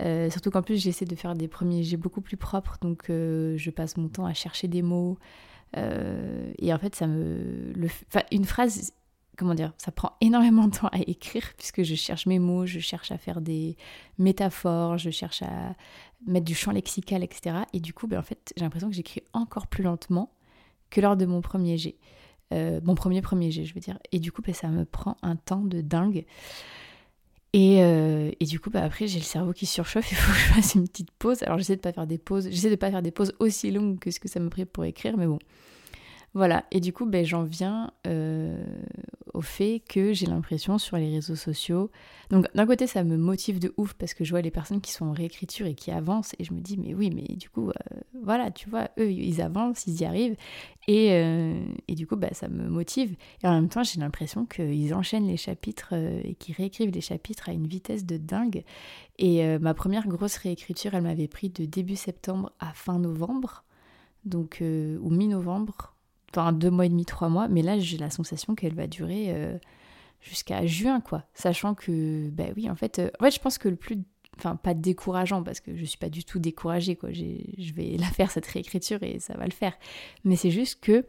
Euh, 0.00 0.30
surtout 0.30 0.50
qu'en 0.50 0.62
plus, 0.62 0.82
j'essaie 0.82 1.06
de 1.06 1.14
faire 1.14 1.34
des 1.34 1.48
premiers 1.48 1.82
jets 1.82 1.96
beaucoup 1.96 2.20
plus 2.20 2.36
propres. 2.36 2.76
Donc, 2.82 3.06
je 3.08 3.70
passe 3.70 3.96
mon 3.96 4.08
temps 4.08 4.26
à 4.26 4.34
chercher 4.34 4.68
des 4.68 4.82
mots. 4.82 5.18
et 5.74 6.72
en 6.72 6.78
fait, 6.78 6.94
ça 6.94 7.06
me. 7.06 7.72
Enfin, 8.08 8.24
une 8.30 8.44
phrase 8.44 8.92
comment 9.36 9.54
dire, 9.54 9.72
ça 9.78 9.92
prend 9.92 10.12
énormément 10.20 10.68
de 10.68 10.76
temps 10.76 10.88
à 10.88 10.98
écrire 11.06 11.52
puisque 11.56 11.82
je 11.82 11.94
cherche 11.94 12.26
mes 12.26 12.38
mots, 12.38 12.66
je 12.66 12.78
cherche 12.78 13.12
à 13.12 13.18
faire 13.18 13.40
des 13.40 13.76
métaphores, 14.18 14.98
je 14.98 15.10
cherche 15.10 15.42
à 15.42 15.74
mettre 16.26 16.46
du 16.46 16.54
champ 16.54 16.72
lexical, 16.72 17.22
etc. 17.22 17.58
Et 17.72 17.80
du 17.80 17.92
coup, 17.92 18.06
ben, 18.06 18.18
en 18.18 18.22
fait, 18.22 18.52
j'ai 18.56 18.64
l'impression 18.64 18.88
que 18.88 18.94
j'écris 18.94 19.22
encore 19.32 19.66
plus 19.66 19.82
lentement 19.82 20.30
que 20.90 21.00
lors 21.00 21.16
de 21.16 21.26
mon 21.26 21.40
premier 21.40 21.78
G. 21.78 21.96
Euh, 22.52 22.80
mon 22.84 22.94
premier 22.94 23.22
premier 23.22 23.50
G, 23.50 23.64
je 23.64 23.74
veux 23.74 23.80
dire. 23.80 23.98
Et 24.12 24.18
du 24.18 24.32
coup, 24.32 24.42
ben, 24.42 24.54
ça 24.54 24.68
me 24.68 24.84
prend 24.84 25.16
un 25.22 25.36
temps 25.36 25.62
de 25.62 25.80
dingue. 25.80 26.24
Et, 27.52 27.82
euh, 27.82 28.30
et 28.38 28.44
du 28.44 28.60
coup, 28.60 28.70
ben, 28.70 28.82
après, 28.82 29.06
j'ai 29.06 29.18
le 29.18 29.24
cerveau 29.24 29.52
qui 29.52 29.66
surchauffe, 29.66 30.10
il 30.12 30.14
faut 30.14 30.32
que 30.32 30.38
je 30.38 30.54
fasse 30.54 30.74
une 30.74 30.86
petite 30.86 31.10
pause. 31.12 31.42
Alors, 31.42 31.58
j'essaie 31.58 31.76
de 31.76 31.80
pas 31.80 31.92
faire 31.92 32.06
des 32.06 32.18
pauses, 32.18 32.48
j'essaie 32.50 32.70
de 32.70 32.76
pas 32.76 32.90
faire 32.90 33.02
des 33.02 33.10
pauses 33.10 33.34
aussi 33.38 33.70
longues 33.70 33.98
que 33.98 34.10
ce 34.10 34.20
que 34.20 34.28
ça 34.28 34.40
me 34.40 34.50
pris 34.50 34.64
pour 34.64 34.84
écrire, 34.84 35.16
mais 35.16 35.26
bon, 35.26 35.38
voilà, 36.36 36.64
et 36.70 36.80
du 36.80 36.92
coup, 36.92 37.06
ben, 37.06 37.24
j'en 37.24 37.44
viens 37.44 37.90
euh, 38.06 38.62
au 39.32 39.40
fait 39.40 39.82
que 39.88 40.12
j'ai 40.12 40.26
l'impression 40.26 40.76
sur 40.76 40.98
les 40.98 41.08
réseaux 41.08 41.34
sociaux. 41.34 41.90
Donc, 42.28 42.44
d'un 42.54 42.66
côté, 42.66 42.86
ça 42.86 43.04
me 43.04 43.16
motive 43.16 43.58
de 43.58 43.72
ouf 43.78 43.94
parce 43.94 44.12
que 44.12 44.22
je 44.22 44.32
vois 44.32 44.42
les 44.42 44.50
personnes 44.50 44.82
qui 44.82 44.92
sont 44.92 45.06
en 45.06 45.12
réécriture 45.12 45.66
et 45.66 45.74
qui 45.74 45.90
avancent, 45.90 46.34
et 46.38 46.44
je 46.44 46.52
me 46.52 46.60
dis, 46.60 46.76
mais 46.76 46.92
oui, 46.92 47.10
mais 47.10 47.36
du 47.36 47.48
coup, 47.48 47.70
euh, 47.70 48.00
voilà, 48.22 48.50
tu 48.50 48.68
vois, 48.68 48.90
eux, 48.98 49.10
ils 49.10 49.40
avancent, 49.40 49.86
ils 49.86 50.02
y 50.02 50.04
arrivent, 50.04 50.36
et, 50.86 51.12
euh, 51.12 51.58
et 51.88 51.94
du 51.94 52.06
coup, 52.06 52.16
ben, 52.16 52.28
ça 52.34 52.48
me 52.48 52.68
motive. 52.68 53.16
Et 53.42 53.46
en 53.48 53.52
même 53.52 53.70
temps, 53.70 53.82
j'ai 53.82 53.98
l'impression 53.98 54.44
qu'ils 54.44 54.92
enchaînent 54.92 55.28
les 55.28 55.38
chapitres 55.38 55.94
et 55.94 56.34
qu'ils 56.34 56.54
réécrivent 56.54 56.92
les 56.92 57.00
chapitres 57.00 57.48
à 57.48 57.52
une 57.52 57.66
vitesse 57.66 58.04
de 58.04 58.18
dingue. 58.18 58.62
Et 59.18 59.56
ma 59.58 59.72
première 59.72 60.06
grosse 60.06 60.36
réécriture, 60.36 60.92
elle 60.92 61.04
m'avait 61.04 61.28
pris 61.28 61.48
de 61.48 61.64
début 61.64 61.96
septembre 61.96 62.52
à 62.60 62.74
fin 62.74 62.98
novembre, 62.98 63.64
donc, 64.26 64.58
ou 64.60 65.08
mi-novembre 65.08 65.95
enfin 66.36 66.52
deux 66.52 66.70
mois 66.70 66.86
et 66.86 66.88
demi, 66.88 67.04
trois 67.04 67.28
mois, 67.28 67.48
mais 67.48 67.62
là 67.62 67.78
j'ai 67.78 67.96
la 67.96 68.10
sensation 68.10 68.54
qu'elle 68.54 68.74
va 68.74 68.86
durer 68.86 69.26
euh, 69.28 69.58
jusqu'à 70.20 70.66
juin, 70.66 71.00
quoi. 71.00 71.24
Sachant 71.34 71.74
que, 71.74 72.28
bah 72.30 72.46
oui, 72.56 72.68
en 72.68 72.76
fait, 72.76 72.98
euh, 72.98 73.10
en 73.20 73.24
fait, 73.24 73.30
je 73.30 73.40
pense 73.40 73.58
que 73.58 73.68
le 73.68 73.76
plus, 73.76 73.98
enfin 74.36 74.56
pas 74.56 74.74
décourageant, 74.74 75.42
parce 75.42 75.60
que 75.60 75.76
je 75.76 75.84
suis 75.84 75.98
pas 75.98 76.08
du 76.08 76.24
tout 76.24 76.38
découragée, 76.38 76.96
quoi. 76.96 77.10
Je 77.12 77.72
vais 77.72 77.96
la 77.98 78.06
faire 78.06 78.30
cette 78.30 78.46
réécriture 78.46 79.02
et 79.02 79.18
ça 79.18 79.34
va 79.34 79.44
le 79.44 79.52
faire. 79.52 79.76
Mais 80.24 80.36
c'est 80.36 80.50
juste 80.50 80.80
que 80.80 81.06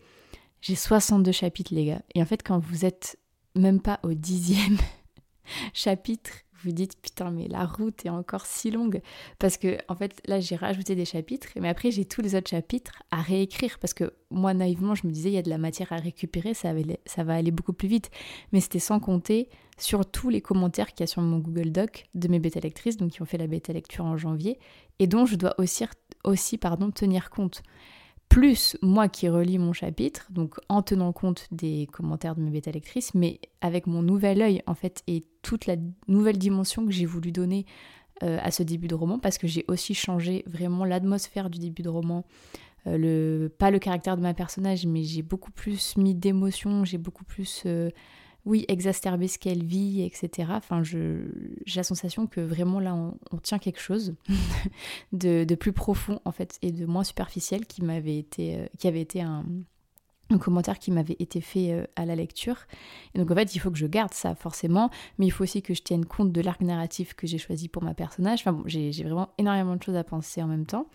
j'ai 0.62 0.75
62 0.75 1.31
chapitres, 1.31 1.74
les 1.74 1.85
gars. 1.85 2.01
Et 2.15 2.21
en 2.21 2.25
fait, 2.25 2.44
quand 2.44 2.59
vous 2.59 2.85
êtes 2.85 3.19
même 3.56 3.81
pas 3.81 4.00
au 4.03 4.13
dixième 4.13 4.77
chapitre, 5.74 6.31
vous 6.63 6.71
dites 6.71 6.99
putain 7.01 7.31
mais 7.31 7.47
la 7.47 7.65
route 7.65 8.05
est 8.05 8.09
encore 8.09 8.45
si 8.45 8.71
longue. 8.71 9.01
Parce 9.39 9.57
que 9.57 9.77
en 9.87 9.95
fait 9.95 10.21
là 10.25 10.39
j'ai 10.39 10.55
rajouté 10.55 10.95
des 10.95 11.05
chapitres 11.05 11.47
mais 11.59 11.69
après 11.69 11.91
j'ai 11.91 12.05
tous 12.05 12.21
les 12.21 12.35
autres 12.35 12.49
chapitres 12.49 13.03
à 13.11 13.21
réécrire. 13.21 13.79
Parce 13.79 13.93
que 13.93 14.13
moi 14.31 14.53
naïvement 14.53 14.95
je 14.95 15.07
me 15.07 15.11
disais 15.11 15.29
il 15.29 15.35
y 15.35 15.37
a 15.37 15.43
de 15.43 15.49
la 15.49 15.57
matière 15.57 15.91
à 15.91 15.97
récupérer 15.97 16.53
ça, 16.53 16.73
va 16.73 17.33
aller 17.33 17.51
beaucoup 17.51 17.73
plus 17.73 17.87
vite. 17.87 18.09
Mais 18.51 18.61
c'était 18.61 18.79
sans 18.79 18.99
compter 18.99 19.49
sur 19.77 20.05
tous 20.09 20.29
les 20.29 20.41
commentaires 20.41 20.87
qu'il 20.87 21.01
y 21.01 21.03
a 21.03 21.07
sur 21.07 21.21
mon 21.21 21.37
Google 21.37 21.71
Doc 21.71 22.05
de 22.15 22.27
mes 22.27 22.39
bêta 22.39 22.59
lectrices 22.59 22.97
donc 22.97 23.11
qui 23.11 23.21
ont 23.21 23.25
fait 23.25 23.37
la 23.37 23.47
bêta 23.47 23.73
lecture 23.73 24.05
en 24.05 24.17
janvier 24.17 24.59
et 24.99 25.07
dont 25.07 25.25
je 25.25 25.35
dois 25.35 25.53
aussi, 25.59 25.85
aussi 26.23 26.57
pardon, 26.57 26.91
tenir 26.91 27.29
compte 27.29 27.61
plus 28.29 28.77
moi 28.81 29.07
qui 29.07 29.29
relis 29.29 29.57
mon 29.57 29.74
chapitre, 29.74 30.27
donc 30.29 30.55
en 30.69 30.81
tenant 30.81 31.12
compte 31.12 31.48
des 31.51 31.88
commentaires 31.91 32.36
de 32.36 32.41
mes 32.41 32.51
bêta 32.51 32.72
lectrices, 32.72 33.13
mais 33.13 33.39
avec 33.62 33.88
mon 33.88 34.01
nouvel 34.01 34.41
œil 34.41 34.62
en 34.67 34.75
fait 34.75 35.03
et 35.07 35.25
toute 35.41 35.65
la 35.65 35.75
nouvelle 36.07 36.38
dimension 36.38 36.86
que 36.86 36.91
j'ai 36.91 37.05
voulu 37.05 37.31
donner 37.31 37.65
euh, 38.24 38.39
à 38.41 38.51
ce 38.51 38.63
début 38.63 38.88
de 38.88 38.96
roman, 38.96 39.19
parce 39.19 39.38
que 39.38 39.48
j'ai 39.48 39.63
aussi 39.67 39.93
changé 39.93 40.43
vraiment 40.48 40.86
l'atmosphère 40.86 41.50
du 41.50 41.60
début 41.60 41.84
de 41.84 41.89
roman, 41.89 42.25
euh, 42.88 42.98
le, 42.98 43.50
pas 43.50 43.72
le 43.72 43.79
caractère 43.79 44.17
de 44.17 44.22
ma 44.22 44.34
personnage, 44.34 44.86
mais 44.86 45.03
j'ai 45.03 45.22
beaucoup 45.22 45.51
plus 45.51 45.96
mis 45.98 46.15
d'émotion, 46.15 46.84
j'ai 46.84 46.98
beaucoup 46.98 47.25
plus 47.25 47.63
euh, 47.65 47.89
oui, 48.48 48.63
exacerber 48.70 49.27
ce 49.27 49.38
qu'elle 49.38 49.63
vit, 49.63 50.01
etc. 50.04 50.50
Enfin, 50.54 50.82
j'ai 50.82 51.20
la 51.75 51.84
sensation 51.84 52.27
que 52.27 52.39
vraiment 52.39 52.80
là, 52.80 52.96
on, 52.96 53.38
tient 53.39 53.60
quelque 53.60 53.82
chose 53.82 54.16
de, 55.12 55.56
plus 55.56 55.74
profond, 55.74 56.22
en 56.24 56.32
fait, 56.32 56.58
et 56.62 56.72
de 56.72 56.86
moins 56.86 57.04
superficiel 57.04 57.66
qui 57.66 57.84
m'avait 57.84 58.18
été, 58.18 58.56
euh, 58.56 58.68
qui 58.80 58.88
avait 58.88 59.01
été 59.01 59.22
un, 59.22 59.44
commentaire 60.39 60.80
qui 60.80 60.92
m'avait 60.92 61.18
été 61.20 61.42
fait 61.42 61.74
euh, 61.74 61.86
à 61.98 62.06
la 62.06 62.16
lecture. 62.16 62.58
Et 63.13 63.20
donc 63.20 63.30
en 63.32 63.36
fait, 63.36 63.54
il 63.54 63.60
faut 63.60 63.70
que 63.70 63.77
je 63.77 63.86
garde 63.86 64.13
ça 64.13 64.34
forcément, 64.34 64.89
mais 65.18 65.25
il 65.25 65.32
faut 65.32 65.44
aussi 65.44 65.62
que 65.62 65.74
je 65.74 65.82
tienne 65.82 66.06
compte 66.06 66.32
de 66.32 66.39
l'arc 66.39 66.62
narratif 66.62 67.16
que 67.16 67.27
j'ai 67.27 67.38
choisi 67.38 67.68
pour 67.68 67.84
ma 67.84 67.94
personnage. 67.94 68.39
Enfin 68.42 68.54
bon, 68.54 68.63
j'ai 68.66 68.92
vraiment 69.04 69.30
énormément 69.38 69.75
de 69.75 69.84
choses 69.84 69.98
à 69.98 70.06
penser 70.06 70.42
en 70.42 70.48
même 70.48 70.66
temps. 70.66 70.88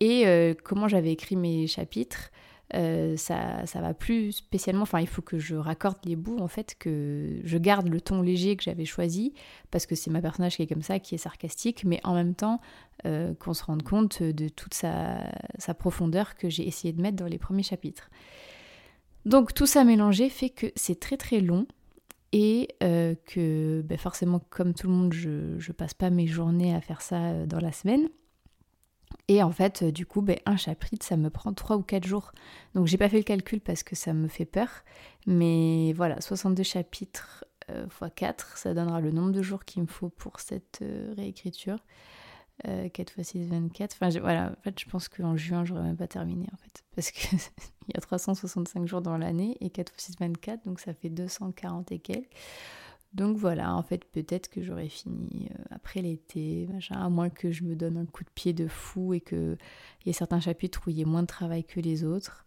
Et 0.00 0.26
euh, 0.26 0.54
comment 0.64 0.88
j'avais 0.88 1.12
écrit 1.12 1.36
mes 1.36 1.68
chapitres, 1.68 2.30
euh, 2.74 3.16
ça, 3.16 3.64
ça 3.66 3.80
va 3.80 3.94
plus 3.94 4.32
spécialement. 4.32 4.82
Enfin, 4.82 5.00
il 5.00 5.06
faut 5.06 5.22
que 5.22 5.38
je 5.38 5.54
raccorde 5.54 5.98
les 6.04 6.16
bouts, 6.16 6.38
en 6.38 6.48
fait, 6.48 6.76
que 6.78 7.40
je 7.44 7.58
garde 7.58 7.88
le 7.88 8.00
ton 8.00 8.20
léger 8.20 8.56
que 8.56 8.62
j'avais 8.62 8.84
choisi, 8.84 9.32
parce 9.70 9.86
que 9.86 9.94
c'est 9.94 10.10
ma 10.10 10.20
personnage 10.20 10.56
qui 10.56 10.62
est 10.62 10.66
comme 10.66 10.82
ça, 10.82 10.98
qui 10.98 11.14
est 11.14 11.18
sarcastique, 11.18 11.84
mais 11.84 12.00
en 12.04 12.14
même 12.14 12.34
temps, 12.34 12.60
euh, 13.06 13.34
qu'on 13.34 13.54
se 13.54 13.64
rende 13.64 13.82
compte 13.82 14.22
de 14.22 14.48
toute 14.48 14.74
sa, 14.74 15.30
profondeur 15.78 16.36
que 16.36 16.48
j'ai 16.48 16.66
essayé 16.66 16.92
de 16.92 17.00
mettre 17.00 17.16
dans 17.16 17.26
les 17.26 17.38
premiers 17.38 17.62
chapitres. 17.62 18.10
Donc, 19.24 19.54
tout 19.54 19.66
ça 19.66 19.84
mélangé 19.84 20.28
fait 20.28 20.50
que 20.50 20.66
c'est 20.76 21.00
très 21.00 21.16
très 21.16 21.40
long 21.40 21.66
et 22.32 22.68
euh, 22.82 23.14
que 23.24 23.82
ben 23.82 23.96
forcément, 23.96 24.40
comme 24.50 24.74
tout 24.74 24.86
le 24.86 24.92
monde, 24.92 25.14
je 25.14 25.56
ne 25.56 25.72
passe 25.72 25.94
pas 25.94 26.10
mes 26.10 26.26
journées 26.26 26.74
à 26.74 26.80
faire 26.80 27.00
ça 27.00 27.46
dans 27.46 27.60
la 27.60 27.72
semaine. 27.72 28.08
Et 29.28 29.42
en 29.42 29.50
fait, 29.50 29.82
euh, 29.82 29.92
du 29.92 30.06
coup, 30.06 30.22
ben, 30.22 30.38
un 30.46 30.56
chapitre, 30.56 31.04
ça 31.04 31.16
me 31.16 31.30
prend 31.30 31.52
3 31.52 31.76
ou 31.76 31.82
4 31.82 32.06
jours. 32.06 32.32
Donc 32.74 32.86
j'ai 32.86 32.96
pas 32.96 33.08
fait 33.08 33.18
le 33.18 33.24
calcul 33.24 33.60
parce 33.60 33.82
que 33.82 33.94
ça 33.94 34.14
me 34.14 34.28
fait 34.28 34.46
peur. 34.46 34.68
Mais 35.26 35.92
voilà, 35.94 36.20
62 36.20 36.62
chapitres 36.62 37.44
x 37.68 37.76
euh, 38.02 38.08
4, 38.08 38.56
ça 38.56 38.72
donnera 38.72 39.00
le 39.00 39.10
nombre 39.10 39.32
de 39.32 39.42
jours 39.42 39.64
qu'il 39.64 39.82
me 39.82 39.86
faut 39.86 40.08
pour 40.08 40.40
cette 40.40 40.80
euh, 40.82 41.12
réécriture. 41.16 41.78
4 42.64 43.18
x 43.18 43.28
6, 43.28 43.44
24. 43.46 43.96
Enfin, 44.00 44.18
voilà, 44.18 44.50
en 44.58 44.62
fait, 44.62 44.80
je 44.80 44.86
pense 44.86 45.08
qu'en 45.08 45.36
juin, 45.36 45.64
j'aurais 45.64 45.82
même 45.82 45.96
pas 45.96 46.08
terminé, 46.08 46.48
en 46.52 46.56
fait. 46.56 46.82
Parce 46.96 47.12
qu'il 47.12 47.38
y 47.94 47.96
a 47.96 48.00
365 48.00 48.84
jours 48.84 49.00
dans 49.00 49.16
l'année 49.16 49.56
et 49.60 49.70
4 49.70 49.92
x 49.92 50.06
6, 50.06 50.16
24, 50.18 50.64
donc 50.64 50.80
ça 50.80 50.92
fait 50.92 51.08
240 51.08 51.92
et 51.92 52.00
quelques. 52.00 52.26
Donc 53.14 53.36
voilà, 53.38 53.74
en 53.74 53.82
fait, 53.82 54.04
peut-être 54.04 54.48
que 54.48 54.62
j'aurais 54.62 54.88
fini 54.88 55.48
euh, 55.50 55.64
après 55.70 56.02
l'été, 56.02 56.68
machin, 56.70 56.96
à 56.96 57.08
moins 57.08 57.30
que 57.30 57.50
je 57.50 57.64
me 57.64 57.74
donne 57.74 57.96
un 57.96 58.04
coup 58.04 58.22
de 58.22 58.30
pied 58.34 58.52
de 58.52 58.68
fou 58.68 59.14
et 59.14 59.20
qu'il 59.20 59.56
y 60.04 60.10
ait 60.10 60.12
certains 60.12 60.40
chapitres 60.40 60.82
où 60.86 60.90
il 60.90 60.98
y 60.98 61.02
ait 61.02 61.06
moins 61.06 61.22
de 61.22 61.26
travail 61.26 61.64
que 61.64 61.80
les 61.80 62.04
autres. 62.04 62.44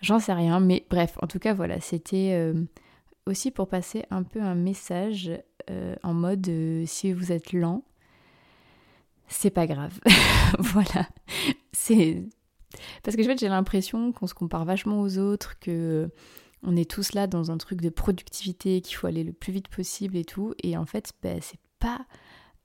J'en 0.00 0.20
sais 0.20 0.32
rien, 0.32 0.60
mais 0.60 0.86
bref, 0.88 1.18
en 1.20 1.26
tout 1.26 1.38
cas, 1.38 1.52
voilà, 1.52 1.80
c'était 1.80 2.32
euh, 2.34 2.64
aussi 3.26 3.50
pour 3.50 3.68
passer 3.68 4.04
un 4.10 4.22
peu 4.22 4.40
un 4.40 4.54
message 4.54 5.30
euh, 5.70 5.96
en 6.02 6.14
mode 6.14 6.50
si 6.86 7.12
vous 7.12 7.32
êtes 7.32 7.52
lent, 7.52 7.82
c'est 9.28 9.50
pas 9.50 9.66
grave. 9.66 9.98
voilà. 10.58 11.08
C'est. 11.72 12.22
Parce 13.02 13.16
que 13.16 13.22
en 13.22 13.26
fait, 13.26 13.38
j'ai 13.38 13.48
l'impression 13.48 14.12
qu'on 14.12 14.26
se 14.26 14.34
compare 14.34 14.64
vachement 14.64 15.00
aux 15.00 15.18
autres, 15.18 15.58
que 15.58 16.08
on 16.64 16.76
est 16.76 16.90
tous 16.90 17.12
là 17.12 17.26
dans 17.26 17.50
un 17.50 17.58
truc 17.58 17.80
de 17.80 17.90
productivité, 17.90 18.80
qu'il 18.80 18.96
faut 18.96 19.06
aller 19.06 19.24
le 19.24 19.32
plus 19.32 19.52
vite 19.52 19.68
possible 19.68 20.16
et 20.16 20.24
tout. 20.24 20.54
Et 20.62 20.76
en 20.76 20.86
fait, 20.86 21.12
bah, 21.22 21.40
c'est 21.40 21.60
pas 21.78 22.06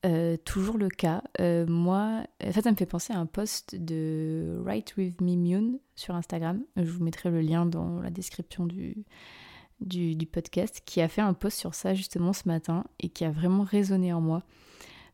euh, 0.06 0.38
toujours 0.38 0.78
le 0.78 0.90
cas. 0.90 1.24
Euh, 1.42 1.66
moi, 1.68 2.24
en 2.44 2.52
fait, 2.52 2.62
ça 2.62 2.72
me 2.72 2.78
fait 2.78 2.86
penser 2.86 3.12
à 3.12 3.20
un 3.20 3.26
post 3.26 3.76
de 3.76 4.58
Write 4.64 4.96
With 4.98 5.20
Me 5.22 5.36
Mune 5.36 5.80
sur 5.96 6.16
Instagram. 6.16 6.64
Je 6.78 6.90
vous 6.90 7.04
mettrai 7.04 7.30
le 7.30 7.42
lien 7.42 7.66
dans 7.66 8.00
la 8.00 8.10
description 8.10 8.66
du, 8.66 9.06
podcast, 10.32 10.82
qui 10.86 11.02
a 11.02 11.10
fait 11.10 11.22
un 11.22 11.34
post 11.34 11.58
sur 11.58 11.76
ça 11.76 11.94
justement 11.94 12.32
ce 12.32 12.48
matin 12.48 12.86
et 13.00 13.10
qui 13.10 13.26
a 13.26 13.32
vraiment 13.32 13.64
résonné 13.64 14.14
en 14.14 14.22
moi 14.22 14.44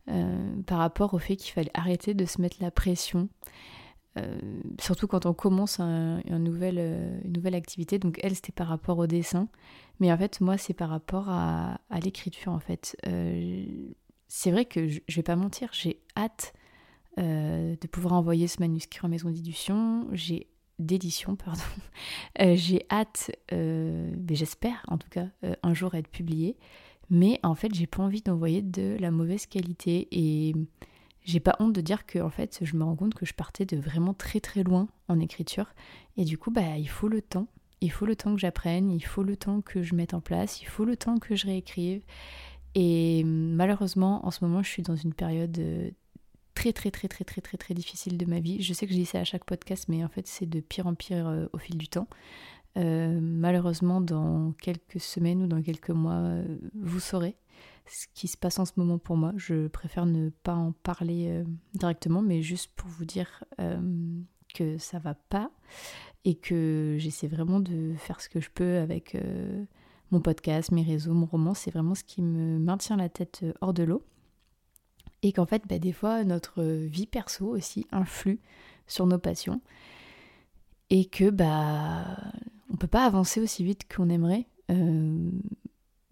euh, 0.09 0.61
par 0.67 0.77
rapport 0.77 1.15
au 1.15 1.19
fait 1.19 1.35
qu'il 1.35 1.51
fallait 1.51 1.71
arrêter 1.73 2.13
de 2.13 2.25
se 2.25 2.39
mettre 2.39 2.57
la 2.61 2.69
pression 2.69 3.27
euh, 4.17 4.39
surtout 4.79 5.07
quand 5.07 5.25
on 5.25 5.33
commence 5.33 5.77
euh, 5.81 6.19
une 6.25 6.37
nouvelle 6.37 7.55
activité. 7.55 7.99
Donc 7.99 8.19
elle, 8.23 8.35
c'était 8.35 8.51
par 8.51 8.67
rapport 8.67 8.97
au 8.97 9.07
dessin. 9.07 9.47
Mais 9.99 10.11
en 10.11 10.17
fait, 10.17 10.41
moi, 10.41 10.57
c'est 10.57 10.73
par 10.73 10.89
rapport 10.89 11.29
à, 11.29 11.79
l'écriture, 12.03 12.51
en 12.51 12.59
fait. 12.59 12.97
Euh, 13.07 13.65
c'est 14.27 14.51
vrai 14.51 14.65
que 14.65 14.87
je, 14.87 14.99
je 15.07 15.15
vais 15.17 15.23
pas 15.23 15.35
mentir, 15.35 15.69
j'ai 15.71 15.99
hâte 16.17 16.53
de 17.17 17.87
pouvoir 17.87 18.13
envoyer 18.15 18.45
ce 18.49 18.59
manuscrit 18.59 18.99
en 19.03 19.07
maison 19.07 19.29
d'édition. 19.29 20.05
J'ai 20.11 20.47
d'édition, 20.79 21.35
pardon. 21.37 21.61
j'ai 22.55 22.85
hâte, 22.91 23.31
ben, 23.51 24.35
j'espère 24.35 24.83
en 24.89 24.97
tout 24.97 25.07
cas, 25.09 25.27
un 25.63 25.73
jour 25.73 25.95
être 25.95 26.09
publié. 26.09 26.57
Mais 27.09 27.39
en 27.43 27.55
fait, 27.55 27.73
j'ai 27.73 27.87
pas 27.87 28.03
envie 28.03 28.21
d'envoyer 28.21 28.61
de 28.61 28.97
la 28.99 29.11
mauvaise 29.11 29.45
qualité. 29.45 30.09
Et 30.11 30.55
j'ai 31.25 31.39
pas 31.39 31.55
honte 31.59 31.73
de 31.73 31.81
dire 31.81 32.05
que 32.05 32.19
en 32.19 32.29
fait 32.29 32.59
je 32.61 32.77
me 32.77 32.83
rends 32.83 32.95
compte 32.95 33.15
que 33.15 33.25
je 33.25 33.33
partais 33.33 33.65
de 33.65 33.77
vraiment 33.77 34.13
très 34.13 34.39
très 34.39 34.63
loin 34.63 34.87
en 35.07 35.19
écriture. 35.19 35.73
Et 36.17 36.23
du 36.23 36.37
coup 36.37 36.51
bah 36.51 36.77
il 36.77 36.87
faut 36.87 37.09
le 37.09 37.21
temps. 37.21 37.47
Il 37.81 37.91
faut 37.91 38.05
le 38.05 38.15
temps 38.15 38.33
que 38.33 38.39
j'apprenne 38.39 38.91
il 38.91 39.03
faut 39.03 39.23
le 39.23 39.35
temps 39.35 39.61
que 39.61 39.83
je 39.83 39.95
mette 39.95 40.13
en 40.13 40.21
place 40.21 40.61
il 40.61 40.65
faut 40.65 40.85
le 40.85 40.95
temps 40.95 41.17
que 41.17 41.35
je 41.35 41.45
réécrive. 41.47 42.03
Et 42.75 43.23
malheureusement 43.25 44.25
en 44.25 44.31
ce 44.31 44.45
moment 44.45 44.63
je 44.63 44.69
suis 44.69 44.83
dans 44.83 44.95
une 44.95 45.13
période 45.13 45.59
très 46.53 46.71
très 46.71 46.91
très 46.91 47.07
très 47.07 47.25
très 47.25 47.41
très 47.41 47.57
très 47.57 47.73
difficile 47.73 48.17
de 48.17 48.25
ma 48.25 48.39
vie. 48.39 48.61
Je 48.61 48.73
sais 48.73 48.85
que 48.85 48.93
je 48.93 48.97
dis 48.97 49.05
ça 49.05 49.19
à 49.19 49.23
chaque 49.23 49.45
podcast 49.45 49.87
mais 49.89 50.03
en 50.03 50.09
fait 50.09 50.27
c'est 50.27 50.45
de 50.49 50.59
pire 50.59 50.87
en 50.87 50.93
pire 50.93 51.47
au 51.53 51.57
fil 51.57 51.77
du 51.77 51.87
temps. 51.87 52.07
Malheureusement 52.75 53.99
dans 53.99 54.53
quelques 54.61 54.99
semaines 54.99 55.43
ou 55.43 55.47
dans 55.47 55.61
quelques 55.61 55.89
mois 55.89 56.35
vous 56.75 56.99
saurez 56.99 57.35
ce 57.87 58.07
qui 58.13 58.27
se 58.27 58.37
passe 58.37 58.59
en 58.59 58.65
ce 58.65 58.73
moment 58.77 58.97
pour 58.97 59.17
moi. 59.17 59.33
Je 59.35 59.67
préfère 59.67 60.05
ne 60.05 60.29
pas 60.29 60.55
en 60.55 60.71
parler 60.71 61.27
euh, 61.29 61.43
directement, 61.73 62.21
mais 62.21 62.41
juste 62.41 62.71
pour 62.75 62.89
vous 62.89 63.05
dire 63.05 63.43
euh, 63.59 63.79
que 64.53 64.77
ça 64.77 64.99
va 64.99 65.13
pas 65.13 65.51
et 66.23 66.35
que 66.35 66.95
j'essaie 66.99 67.27
vraiment 67.27 67.59
de 67.59 67.93
faire 67.97 68.21
ce 68.21 68.29
que 68.29 68.39
je 68.39 68.49
peux 68.49 68.77
avec 68.77 69.15
euh, 69.15 69.63
mon 70.11 70.19
podcast, 70.19 70.71
mes 70.71 70.83
réseaux, 70.83 71.13
mon 71.13 71.27
roman. 71.27 71.53
C'est 71.53 71.71
vraiment 71.71 71.95
ce 71.95 72.03
qui 72.03 72.21
me 72.21 72.57
maintient 72.59 72.97
la 72.97 73.09
tête 73.09 73.45
hors 73.61 73.73
de 73.73 73.83
l'eau. 73.83 74.03
Et 75.21 75.31
qu'en 75.31 75.45
fait, 75.45 75.63
bah, 75.67 75.79
des 75.79 75.93
fois, 75.93 76.23
notre 76.23 76.61
vie 76.63 77.07
perso 77.07 77.47
aussi 77.47 77.87
influe 77.91 78.39
sur 78.87 79.07
nos 79.07 79.17
passions. 79.17 79.61
Et 80.91 81.05
que 81.05 81.31
bah 81.31 82.05
on 82.69 82.75
peut 82.77 82.87
pas 82.87 83.05
avancer 83.05 83.41
aussi 83.41 83.63
vite 83.63 83.91
qu'on 83.91 84.09
aimerait 84.09 84.45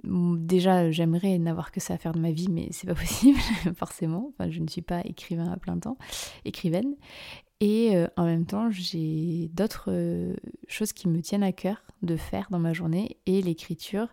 déjà 0.04 0.92
j'aimerais 0.92 1.38
n'avoir 1.38 1.72
que 1.72 1.80
ça 1.80 1.94
à 1.94 1.98
faire 1.98 2.14
de 2.14 2.20
ma 2.20 2.32
vie 2.32 2.50
mais 2.50 2.68
c'est 2.72 2.88
pas 2.88 2.96
possible 3.00 3.40
forcément. 3.76 4.34
Je 4.50 4.60
ne 4.60 4.68
suis 4.68 4.82
pas 4.82 5.02
écrivain 5.06 5.52
à 5.52 5.58
plein 5.58 5.78
temps 5.78 5.98
écrivaine. 6.46 6.96
Et 7.60 7.96
euh, 7.96 8.08
en 8.18 8.26
même 8.26 8.46
temps 8.46 8.70
j'ai 8.70 9.50
d'autres 9.54 9.90
euh, 9.90 10.36
choses 10.68 10.92
qui 10.94 11.08
me 11.08 11.22
tiennent 11.22 11.44
à 11.44 11.54
cœur 11.54 11.82
de 12.02 12.18
faire 12.18 12.48
dans 12.52 12.60
ma 12.60 12.74
journée. 12.74 13.18
Et 13.26 13.42
l'écriture 13.42 14.10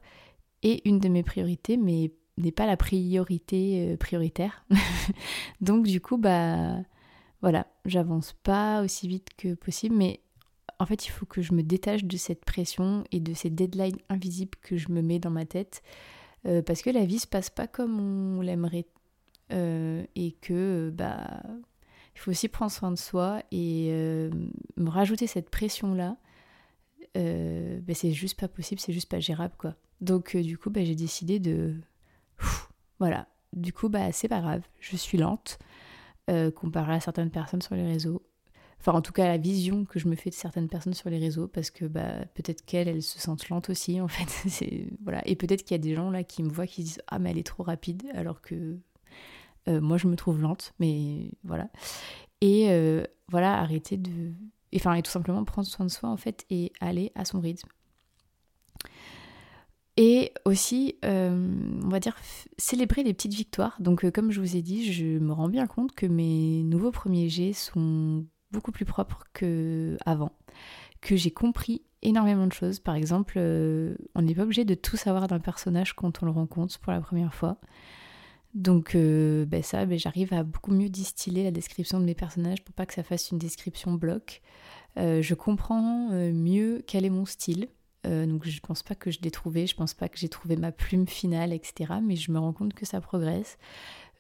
est 0.63 0.87
une 0.87 0.99
de 0.99 1.09
mes 1.09 1.23
priorités 1.23 1.77
mais 1.77 2.13
n'est 2.39 2.53
pas 2.53 2.67
la 2.67 2.77
priorité 2.77 3.91
euh, 3.93 3.97
prioritaire. 3.97 4.65
Donc 5.61 5.87
du 5.87 6.01
coup 6.01 6.17
bah 6.17 6.77
voilà. 7.43 7.67
J'avance 7.87 8.35
pas 8.43 8.83
aussi 8.83 9.09
vite 9.09 9.29
que 9.37 9.55
possible 9.55 9.97
mais 9.97 10.21
en 10.81 10.87
fait, 10.87 11.07
il 11.07 11.11
faut 11.11 11.27
que 11.27 11.43
je 11.43 11.53
me 11.53 11.63
détache 11.63 12.05
de 12.05 12.17
cette 12.17 12.43
pression 12.45 13.05
et 13.13 13.21
de 13.21 13.35
ces 13.35 13.51
deadlines 13.51 13.99
invisibles 14.09 14.57
que 14.63 14.79
je 14.79 14.91
me 14.91 15.03
mets 15.03 15.19
dans 15.19 15.31
ma 15.31 15.45
tête. 15.45 15.83
Euh, 16.47 16.63
parce 16.63 16.81
que 16.81 16.89
la 16.89 17.05
vie 17.05 17.19
se 17.19 17.27
passe 17.27 17.51
pas 17.51 17.67
comme 17.67 18.01
on 18.01 18.41
l'aimerait. 18.41 18.87
Euh, 19.53 20.05
et 20.17 20.33
que, 20.33 20.91
bah, 20.95 21.43
il 22.15 22.19
faut 22.19 22.31
aussi 22.31 22.49
prendre 22.49 22.73
soin 22.73 22.91
de 22.91 22.97
soi 22.97 23.43
et 23.53 23.89
euh, 23.91 24.31
me 24.79 24.89
rajouter 24.89 25.27
cette 25.27 25.51
pression-là. 25.51 26.17
Bah, 27.15 27.95
c'est 27.95 28.13
juste 28.13 28.41
pas 28.41 28.49
possible, 28.49 28.81
c'est 28.81 28.95
juste 28.95 29.11
pas 29.11 29.21
gérable, 29.21 29.55
quoi. 29.59 29.75
Donc, 30.01 30.35
du 30.35 30.57
coup, 30.57 30.71
bah, 30.71 30.83
j'ai 30.83 30.95
décidé 30.95 31.39
de. 31.41 31.75
voilà. 32.99 33.29
Du 33.53 33.75
coup, 33.75 33.91
bah, 33.91 34.13
c'est 34.13 34.29
pas 34.29 34.41
grave. 34.41 34.63
Je 34.79 34.97
suis 34.97 35.19
lente. 35.19 35.59
comparé 36.57 36.95
à 36.95 37.01
certaines 37.01 37.31
personnes 37.31 37.61
sur 37.61 37.75
les 37.75 37.87
réseaux 37.87 38.23
enfin 38.81 38.93
en 38.93 39.03
tout 39.03 39.13
cas 39.13 39.29
la 39.29 39.37
vision 39.37 39.85
que 39.85 39.99
je 39.99 40.09
me 40.09 40.17
fais 40.17 40.31
de 40.31 40.35
certaines 40.35 40.69
personnes 40.69 40.95
sur 40.95 41.11
les 41.11 41.19
réseaux 41.19 41.47
parce 41.47 41.71
que 41.71 41.85
bah, 41.85 42.25
peut-être 42.35 42.65
qu'elles 42.65 42.89
elles 42.89 43.03
se 43.03 43.19
sentent 43.21 43.49
lentes 43.49 43.71
aussi 43.71 44.01
en 44.01 44.09
fait. 44.09 44.29
Voilà. 45.03 45.27
Et 45.27 45.37
peut-être 45.37 45.63
qu'il 45.63 45.73
y 45.73 45.75
a 45.75 45.79
des 45.79 45.95
gens 45.95 46.11
là 46.11 46.25
qui 46.25 46.43
me 46.43 46.51
voient 46.51 46.67
qui 46.67 46.83
disent 46.83 47.03
ah 47.09 47.19
mais 47.19 47.31
elle 47.31 47.39
est 47.39 47.47
trop 47.47 47.63
rapide 47.63 48.05
alors 48.15 48.41
que 48.41 48.79
euh, 49.69 49.81
moi 49.81 49.99
je 49.99 50.07
me 50.07 50.17
trouve 50.17 50.41
lente 50.41 50.73
mais 50.81 51.31
voilà. 51.45 51.69
Et 52.41 52.71
euh, 52.71 53.05
voilà 53.29 53.59
arrêter 53.59 53.99
de 53.99 54.33
enfin 54.75 54.95
et 54.95 55.03
tout 55.03 55.11
simplement 55.11 55.45
prendre 55.45 55.69
soin 55.69 55.85
de 55.85 55.91
soi 55.91 56.09
en 56.09 56.17
fait 56.17 56.47
et 56.51 56.73
aller 56.81 57.13
à 57.15 57.25
son 57.25 57.41
rythme. 57.41 57.69
Et 59.97 60.33
aussi, 60.47 60.97
euh, 61.05 61.53
on 61.85 61.89
va 61.89 62.01
dire, 62.01 62.17
célébrer 62.57 63.03
les 63.03 63.13
petites 63.13 63.35
victoires. 63.35 63.77
Donc, 63.81 64.11
comme 64.13 64.31
je 64.31 64.41
vous 64.41 64.57
ai 64.57 64.63
dit, 64.63 64.91
je 64.91 65.19
me 65.19 65.33
rends 65.33 65.49
bien 65.51 65.67
compte 65.67 65.93
que 65.95 66.07
mes 66.07 66.63
nouveaux 66.63 66.93
premiers 66.93 67.29
jets 67.29 67.53
sont 67.53 68.25
beaucoup 68.51 68.73
plus 68.73 68.85
propre 68.85 69.25
qu'avant, 69.33 70.33
que 71.01 71.17
j'ai 71.17 71.31
compris 71.31 71.83
énormément 72.03 72.47
de 72.47 72.53
choses. 72.53 72.81
Par 72.81 72.95
exemple, 72.95 73.35
euh, 73.37 73.95
on 74.15 74.23
n'est 74.23 74.35
pas 74.35 74.43
obligé 74.43 74.65
de 74.65 74.75
tout 74.75 74.97
savoir 74.97 75.29
d'un 75.29 75.41
personnage 75.41 75.95
quand 75.95 76.23
on 76.23 76.27
le 76.27 76.33
rencontre 76.33 76.79
pour 76.79 76.93
la 76.93 77.01
première 77.01 77.35
fois. 77.35 77.59
Donc 78.55 78.97
euh, 78.97 79.45
ben 79.45 79.63
ça, 79.63 79.87
ben 79.87 79.99
j'arrive 79.99 80.35
à 80.35 80.43
beaucoup 80.43 80.73
mieux 80.73 80.89
distiller 80.89 81.45
la 81.45 81.53
description 81.53 82.01
de 82.01 82.05
mes 82.05 82.17
personnages 82.17 82.65
pour 82.65 82.75
pas 82.75 82.85
que 82.85 82.95
ça 82.95 83.05
fasse 83.05 83.31
une 83.31 83.39
description 83.39 83.93
bloc. 83.93 84.43
Euh, 84.97 85.23
je 85.23 85.35
comprends 85.35 86.09
mieux 86.11 86.83
quel 86.87 87.05
est 87.05 87.11
mon 87.11 87.27
style. 87.27 87.69
donc 88.05 88.49
je 88.49 88.61
pense 88.61 88.83
pas 88.83 88.97
que 88.97 89.13
je 89.13 89.21
l'ai 89.23 89.31
trouvé, 89.31 89.69
je 89.69 89.77
pense 89.77 89.95
pas 89.95 90.09
que 90.09 90.19
j'ai 90.19 90.29
trouvé 90.29 90.57
ma 90.57 90.73
plume 90.73 91.07
finale, 91.07 91.53
etc. 91.53 91.95
Mais 92.03 92.17
je 92.17 92.33
me 92.33 92.41
rends 92.41 92.53
compte 92.53 92.75
que 92.75 92.87
ça 92.87 93.01
progresse. 93.01 93.57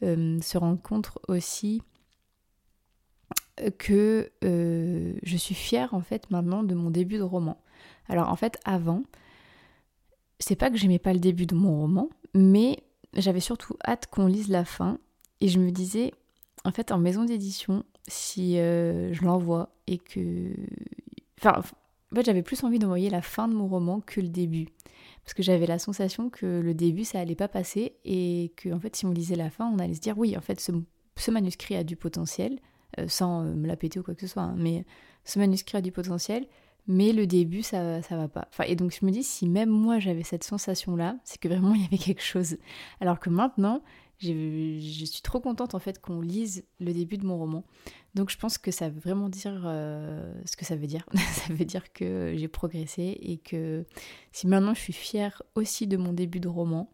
se 0.00 0.58
rencontre 0.58 1.18
aussi 1.26 1.82
que 3.78 4.30
euh, 4.44 5.14
je 5.22 5.36
suis 5.36 5.54
fière 5.54 5.94
en 5.94 6.00
fait 6.00 6.30
maintenant 6.30 6.62
de 6.62 6.74
mon 6.74 6.90
début 6.90 7.18
de 7.18 7.22
roman. 7.22 7.60
Alors 8.08 8.28
en 8.28 8.36
fait 8.36 8.58
avant, 8.64 9.02
c'est 10.38 10.56
pas 10.56 10.70
que 10.70 10.76
j'aimais 10.76 10.98
pas 10.98 11.12
le 11.12 11.20
début 11.20 11.46
de 11.46 11.54
mon 11.54 11.80
roman, 11.80 12.08
mais 12.34 12.82
j'avais 13.14 13.40
surtout 13.40 13.76
hâte 13.86 14.06
qu'on 14.06 14.26
lise 14.26 14.48
la 14.48 14.64
fin. 14.64 14.98
Et 15.40 15.48
je 15.48 15.58
me 15.58 15.70
disais 15.70 16.12
en 16.64 16.72
fait 16.72 16.92
en 16.92 16.98
maison 16.98 17.24
d'édition 17.24 17.84
si 18.08 18.58
euh, 18.58 19.12
je 19.12 19.24
l'envoie 19.24 19.70
et 19.86 19.98
que 19.98 20.52
enfin 21.38 21.60
en 22.12 22.14
fait 22.16 22.24
j'avais 22.24 22.42
plus 22.42 22.62
envie 22.64 22.78
d'envoyer 22.78 23.10
la 23.10 23.22
fin 23.22 23.48
de 23.48 23.54
mon 23.54 23.68
roman 23.68 24.00
que 24.00 24.20
le 24.20 24.28
début. 24.28 24.68
Parce 25.24 25.34
que 25.34 25.42
j'avais 25.42 25.66
la 25.66 25.78
sensation 25.78 26.30
que 26.30 26.46
le 26.46 26.74
début 26.74 27.04
ça 27.04 27.20
allait 27.20 27.34
pas 27.34 27.48
passer 27.48 27.96
et 28.04 28.52
que 28.56 28.72
en 28.72 28.80
fait 28.80 28.96
si 28.96 29.06
on 29.06 29.12
lisait 29.12 29.36
la 29.36 29.50
fin 29.50 29.70
on 29.72 29.78
allait 29.78 29.94
se 29.94 30.00
dire 30.00 30.18
oui 30.18 30.36
en 30.36 30.40
fait 30.40 30.60
ce, 30.60 31.30
manuscrit 31.30 31.76
a 31.76 31.84
du 31.84 31.96
potentiel 31.96 32.58
sans 33.08 33.44
euh, 33.44 33.54
me 33.54 33.66
la 33.66 33.76
péter 33.76 34.00
ou 34.00 34.02
quoi 34.02 34.14
que 34.14 34.20
ce 34.20 34.26
soit, 34.26 34.42
hein, 34.42 34.54
mais 34.56 34.84
ce 35.24 35.38
manuscrit 35.38 35.78
a 35.78 35.80
du 35.80 35.92
potentiel, 35.92 36.46
mais 36.86 37.12
le 37.12 37.26
début 37.26 37.62
ça, 37.62 38.02
ça 38.02 38.16
va 38.16 38.28
pas. 38.28 38.48
Enfin, 38.50 38.64
et 38.64 38.76
donc 38.76 38.96
je 38.98 39.04
me 39.04 39.10
dis, 39.10 39.22
si 39.22 39.48
même 39.48 39.70
moi 39.70 39.98
j'avais 39.98 40.22
cette 40.22 40.44
sensation-là, 40.44 41.16
c'est 41.24 41.38
que 41.38 41.48
vraiment 41.48 41.74
il 41.74 41.82
y 41.82 41.86
avait 41.86 41.98
quelque 41.98 42.22
chose. 42.22 42.56
Alors 43.00 43.20
que 43.20 43.30
maintenant, 43.30 43.82
je 44.18 45.04
suis 45.06 45.22
trop 45.22 45.40
contente 45.40 45.74
en 45.74 45.78
fait 45.78 46.00
qu'on 46.00 46.20
lise 46.20 46.64
le 46.78 46.92
début 46.92 47.16
de 47.16 47.24
mon 47.24 47.38
roman. 47.38 47.64
Donc 48.14 48.30
je 48.30 48.36
pense 48.36 48.58
que 48.58 48.70
ça 48.70 48.88
veut 48.88 49.00
vraiment 49.00 49.28
dire 49.28 49.62
euh, 49.64 50.34
ce 50.44 50.56
que 50.56 50.64
ça 50.64 50.76
veut 50.76 50.86
dire. 50.86 51.06
ça 51.14 51.52
veut 51.52 51.64
dire 51.64 51.92
que 51.92 52.34
j'ai 52.36 52.48
progressé 52.48 53.18
et 53.22 53.38
que 53.38 53.86
si 54.32 54.46
maintenant 54.46 54.74
je 54.74 54.80
suis 54.80 54.92
fière 54.92 55.42
aussi 55.54 55.86
de 55.86 55.96
mon 55.96 56.12
début 56.12 56.40
de 56.40 56.48
roman, 56.48 56.90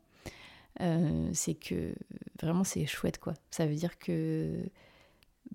c'est 1.33 1.55
que 1.55 1.95
vraiment 2.43 2.65
c'est 2.65 2.85
chouette 2.87 3.19
quoi. 3.19 3.35
Ça 3.51 3.67
veut 3.67 3.75
dire 3.75 3.99
que 3.99 4.69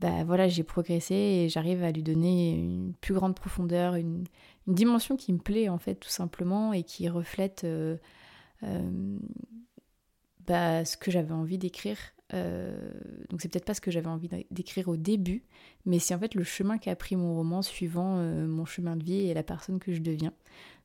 bah 0.01 0.24
voilà, 0.24 0.48
j'ai 0.48 0.63
progressé 0.63 1.13
et 1.13 1.50
j'arrive 1.50 1.84
à 1.84 1.91
lui 1.91 2.01
donner 2.01 2.55
une 2.55 2.93
plus 3.01 3.13
grande 3.13 3.36
profondeur, 3.36 3.93
une, 3.96 4.24
dimension 4.67 5.15
qui 5.15 5.31
me 5.34 5.38
plaît 5.38 5.70
en 5.70 5.77
fait 5.77 5.96
tout 5.96 6.10
simplement 6.10 6.72
et 6.72 6.84
qui 6.84 7.10
reflète 7.10 7.63
euh, 7.65 7.98
euh, 8.63 9.17
bah, 10.48 10.86
ce 10.86 10.98
que 10.98 11.12
j'avais 11.12 11.34
envie 11.34 11.58
d'écrire. 11.60 11.98
Euh, 12.34 12.91
donc 13.29 13.41
c'est 13.41 13.50
peut-être 13.50 13.65
pas 13.65 13.74
ce 13.74 13.81
que 13.81 13.91
j'avais 13.91 14.08
envie 14.08 14.29
d'écrire 14.50 14.88
au 14.88 14.98
début, 14.98 15.43
mais 15.86 16.00
c'est 16.00 16.15
en 16.15 16.20
fait 16.20 16.34
le 16.34 16.43
chemin 16.43 16.79
qu'a 16.79 16.96
pris 16.96 17.15
mon 17.15 17.36
roman 17.36 17.62
suivant 17.62 18.15
mon 18.48 18.65
chemin 18.65 18.96
de 18.96 19.03
vie 19.03 19.27
et 19.27 19.34
la 19.36 19.43
personne 19.43 19.77
que 19.79 19.93
je 19.93 20.01
deviens. 20.01 20.34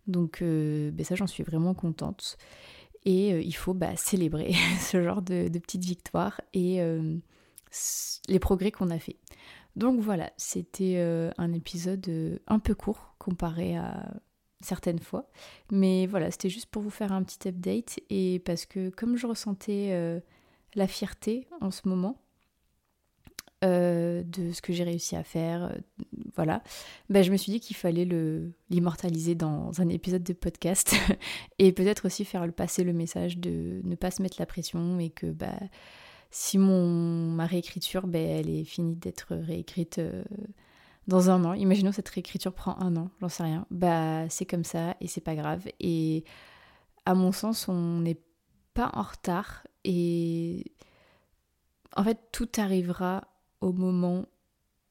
Donc 0.07 0.43
bah, 0.43 1.05
ça 1.05 1.15
j'en 1.15 1.27
suis 1.27 1.43
vraiment 1.43 1.73
contente. 1.73 2.37
Et 3.07 3.39
il 3.41 3.55
faut 3.55 3.77
célébrer 3.97 4.53
ce 4.81 5.03
genre 5.03 5.23
de, 5.23 5.49
de 5.49 5.59
petites 5.59 5.85
victoires 5.85 6.41
et 6.53 6.83
les 8.29 8.39
progrès 8.39 8.71
qu'on 8.71 8.91
a 8.91 8.99
fait. 8.99 9.17
Donc 9.77 10.01
voilà, 10.01 10.33
c'était 10.39 10.95
euh, 10.97 11.31
un 11.37 11.53
épisode 11.53 12.09
euh, 12.09 12.39
un 12.47 12.59
peu 12.59 12.75
court 12.75 13.15
comparé 13.19 13.77
à 13.77 14.11
certaines 14.61 14.99
fois. 14.99 15.29
Mais 15.71 16.07
voilà, 16.07 16.31
c'était 16.31 16.49
juste 16.49 16.67
pour 16.67 16.83
vous 16.83 16.91
faire 16.91 17.13
un 17.13 17.23
petit 17.23 17.49
update 17.49 18.01
et 18.09 18.41
parce 18.41 18.65
que 18.65 18.89
comme 18.89 19.17
je 19.17 19.27
ressentais 19.27 19.91
euh, 19.91 20.19
la 20.75 20.87
fierté 20.87 21.47
en 21.61 21.71
ce 21.71 21.87
moment 21.87 22.21
de 23.63 24.53
ce 24.53 24.63
que 24.63 24.73
j'ai 24.73 24.85
réussi 24.85 25.17
à 25.17 25.25
faire, 25.25 25.77
voilà, 26.37 26.63
ben, 27.11 27.25
je 27.25 27.33
me 27.33 27.37
suis 27.37 27.51
dit 27.51 27.59
qu'il 27.59 27.75
fallait 27.75 28.07
l'immortaliser 28.71 29.35
dans 29.35 29.81
un 29.81 29.89
épisode 29.89 30.23
de 30.23 30.35
podcast 30.35 30.95
et 31.59 31.73
peut-être 31.73 32.07
aussi 32.07 32.25
faire 32.25 32.49
passer 32.53 32.85
le 32.85 32.93
message 32.93 33.39
de 33.39 33.81
ne 33.83 33.97
pas 33.97 34.13
se 34.13 34.23
mettre 34.23 34.37
la 34.39 34.47
pression 34.47 35.01
et 35.01 35.11
que 35.11 35.27
bah 35.27 35.59
si 36.31 36.59
mon, 36.59 37.31
ma 37.31 37.47
réécriture, 37.47 38.07
ben, 38.07 38.27
elle 38.27 38.51
est 38.51 38.65
finie 38.65 38.97
d'être 38.97 39.35
réécrite 39.35 39.99
euh, 39.99 40.23
dans 41.07 41.31
un 41.31 41.45
an, 41.45 41.55
imaginons 41.55 41.93
cette 41.93 42.09
réécriture 42.09 42.53
prend 42.53 42.79
un 42.81 42.97
an, 42.97 43.11
j'en 43.21 43.29
sais 43.29 43.45
rien, 43.45 43.67
bah 43.71 44.29
c'est 44.29 44.45
comme 44.45 44.65
ça 44.65 44.97
et 45.01 45.07
c'est 45.07 45.21
pas 45.21 45.37
grave. 45.37 45.67
Et 45.79 46.25
à 47.05 47.15
mon 47.15 47.33
sens, 47.33 47.69
on 47.69 48.01
n'est 48.01 48.21
pas 48.75 48.91
en 48.93 49.03
retard 49.03 49.67
et 49.85 50.73
en 51.97 52.03
fait 52.05 52.19
tout 52.33 52.49
arrivera 52.59 53.29
au 53.61 53.73
moment 53.73 54.27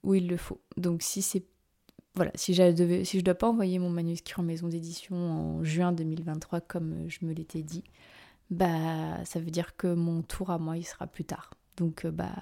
où 0.04 0.13
il 0.13 0.27
le 0.27 0.38
faut. 0.38 0.62
Donc 0.77 1.01
si 1.01 1.22
c'est 1.22 1.46
voilà, 2.15 2.32
si, 2.36 2.54
je 2.54 3.20
dois 3.20 3.36
pas 3.36 3.50
envoyer 3.50 3.77
mon 3.77 3.89
manuscrit 3.89 4.36
en 4.38 4.44
maison 4.44 4.70
d'édition 4.70 5.15
en 5.15 5.63
juin 5.65 5.92
2023 5.92 6.62
comme 6.62 7.10
je 7.10 7.25
me 7.25 7.34
l'étais 7.34 7.62
dit, 7.62 7.84
bah 8.50 9.24
ça 9.25 9.40
veut 9.40 9.52
dire 9.52 9.75
que 9.75 9.94
mon 9.94 10.22
tour 10.22 10.52
à 10.52 10.58
moi 10.58 10.78
il 10.78 10.84
sera 10.84 11.08
plus 11.08 11.25
tard. 11.25 11.52
Donc 11.78 12.06
euh, 12.06 12.12
bah 12.12 12.36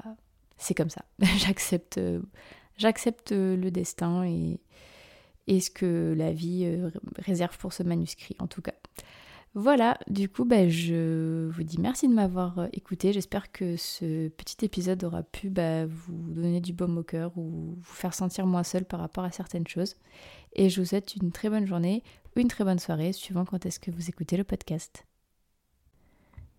c'est 0.58 0.74
comme 0.74 0.90
ça. 0.90 1.06
j'accepte 1.38 1.98
euh, 1.98 2.22
j'accepte 2.78 3.32
euh, 3.32 3.56
le 3.56 3.72
destin 3.72 4.26
et, 4.26 4.60
et 5.48 5.60
ce 5.60 5.72
que 5.72 6.14
la 6.18 6.32
vie 6.32 6.70
réserve 7.18 7.58
pour 7.58 7.74
ce 7.74 7.84
manuscrit 7.84 8.36
en 8.40 8.48
tout 8.48 8.62
cas. 8.62 8.74
Voilà, 9.56 10.00
du 10.08 10.30
coup, 10.30 10.46
bah, 10.46 10.68
je 10.68 11.48
vous 11.52 11.62
dis 11.62 11.80
merci 11.80 12.08
de 12.08 12.14
m'avoir 12.14 12.68
écouté. 12.74 13.14
J'espère 13.14 13.52
que 13.52 13.78
ce 13.78 14.30
petit 14.30 14.66
épisode 14.66 15.04
aura 15.04 15.22
pu 15.22 15.52
bah, 15.52 15.86
vous 15.86 16.34
donner 16.34 16.60
du 16.60 16.74
baume 16.74 16.98
au 16.98 17.04
cœur 17.04 17.38
ou 17.38 17.76
vous 17.78 17.94
faire 17.94 18.16
sentir 18.16 18.48
moins 18.48 18.64
seul 18.64 18.84
par 18.84 19.00
rapport 19.00 19.24
à 19.24 19.30
certaines 19.30 19.68
choses. 19.68 19.96
Et 20.54 20.70
je 20.70 20.82
vous 20.82 20.88
souhaite 20.88 21.16
une 21.16 21.32
très 21.32 21.50
bonne 21.52 21.68
journée 21.68 22.02
ou 22.36 22.40
une 22.40 22.48
très 22.48 22.64
bonne 22.64 22.80
soirée, 22.80 23.14
suivant 23.14 23.46
quand 23.46 23.64
est-ce 23.68 23.80
que 23.80 23.92
vous 23.92 24.10
écoutez 24.10 24.38
le 24.38 24.44
podcast. 24.44 25.06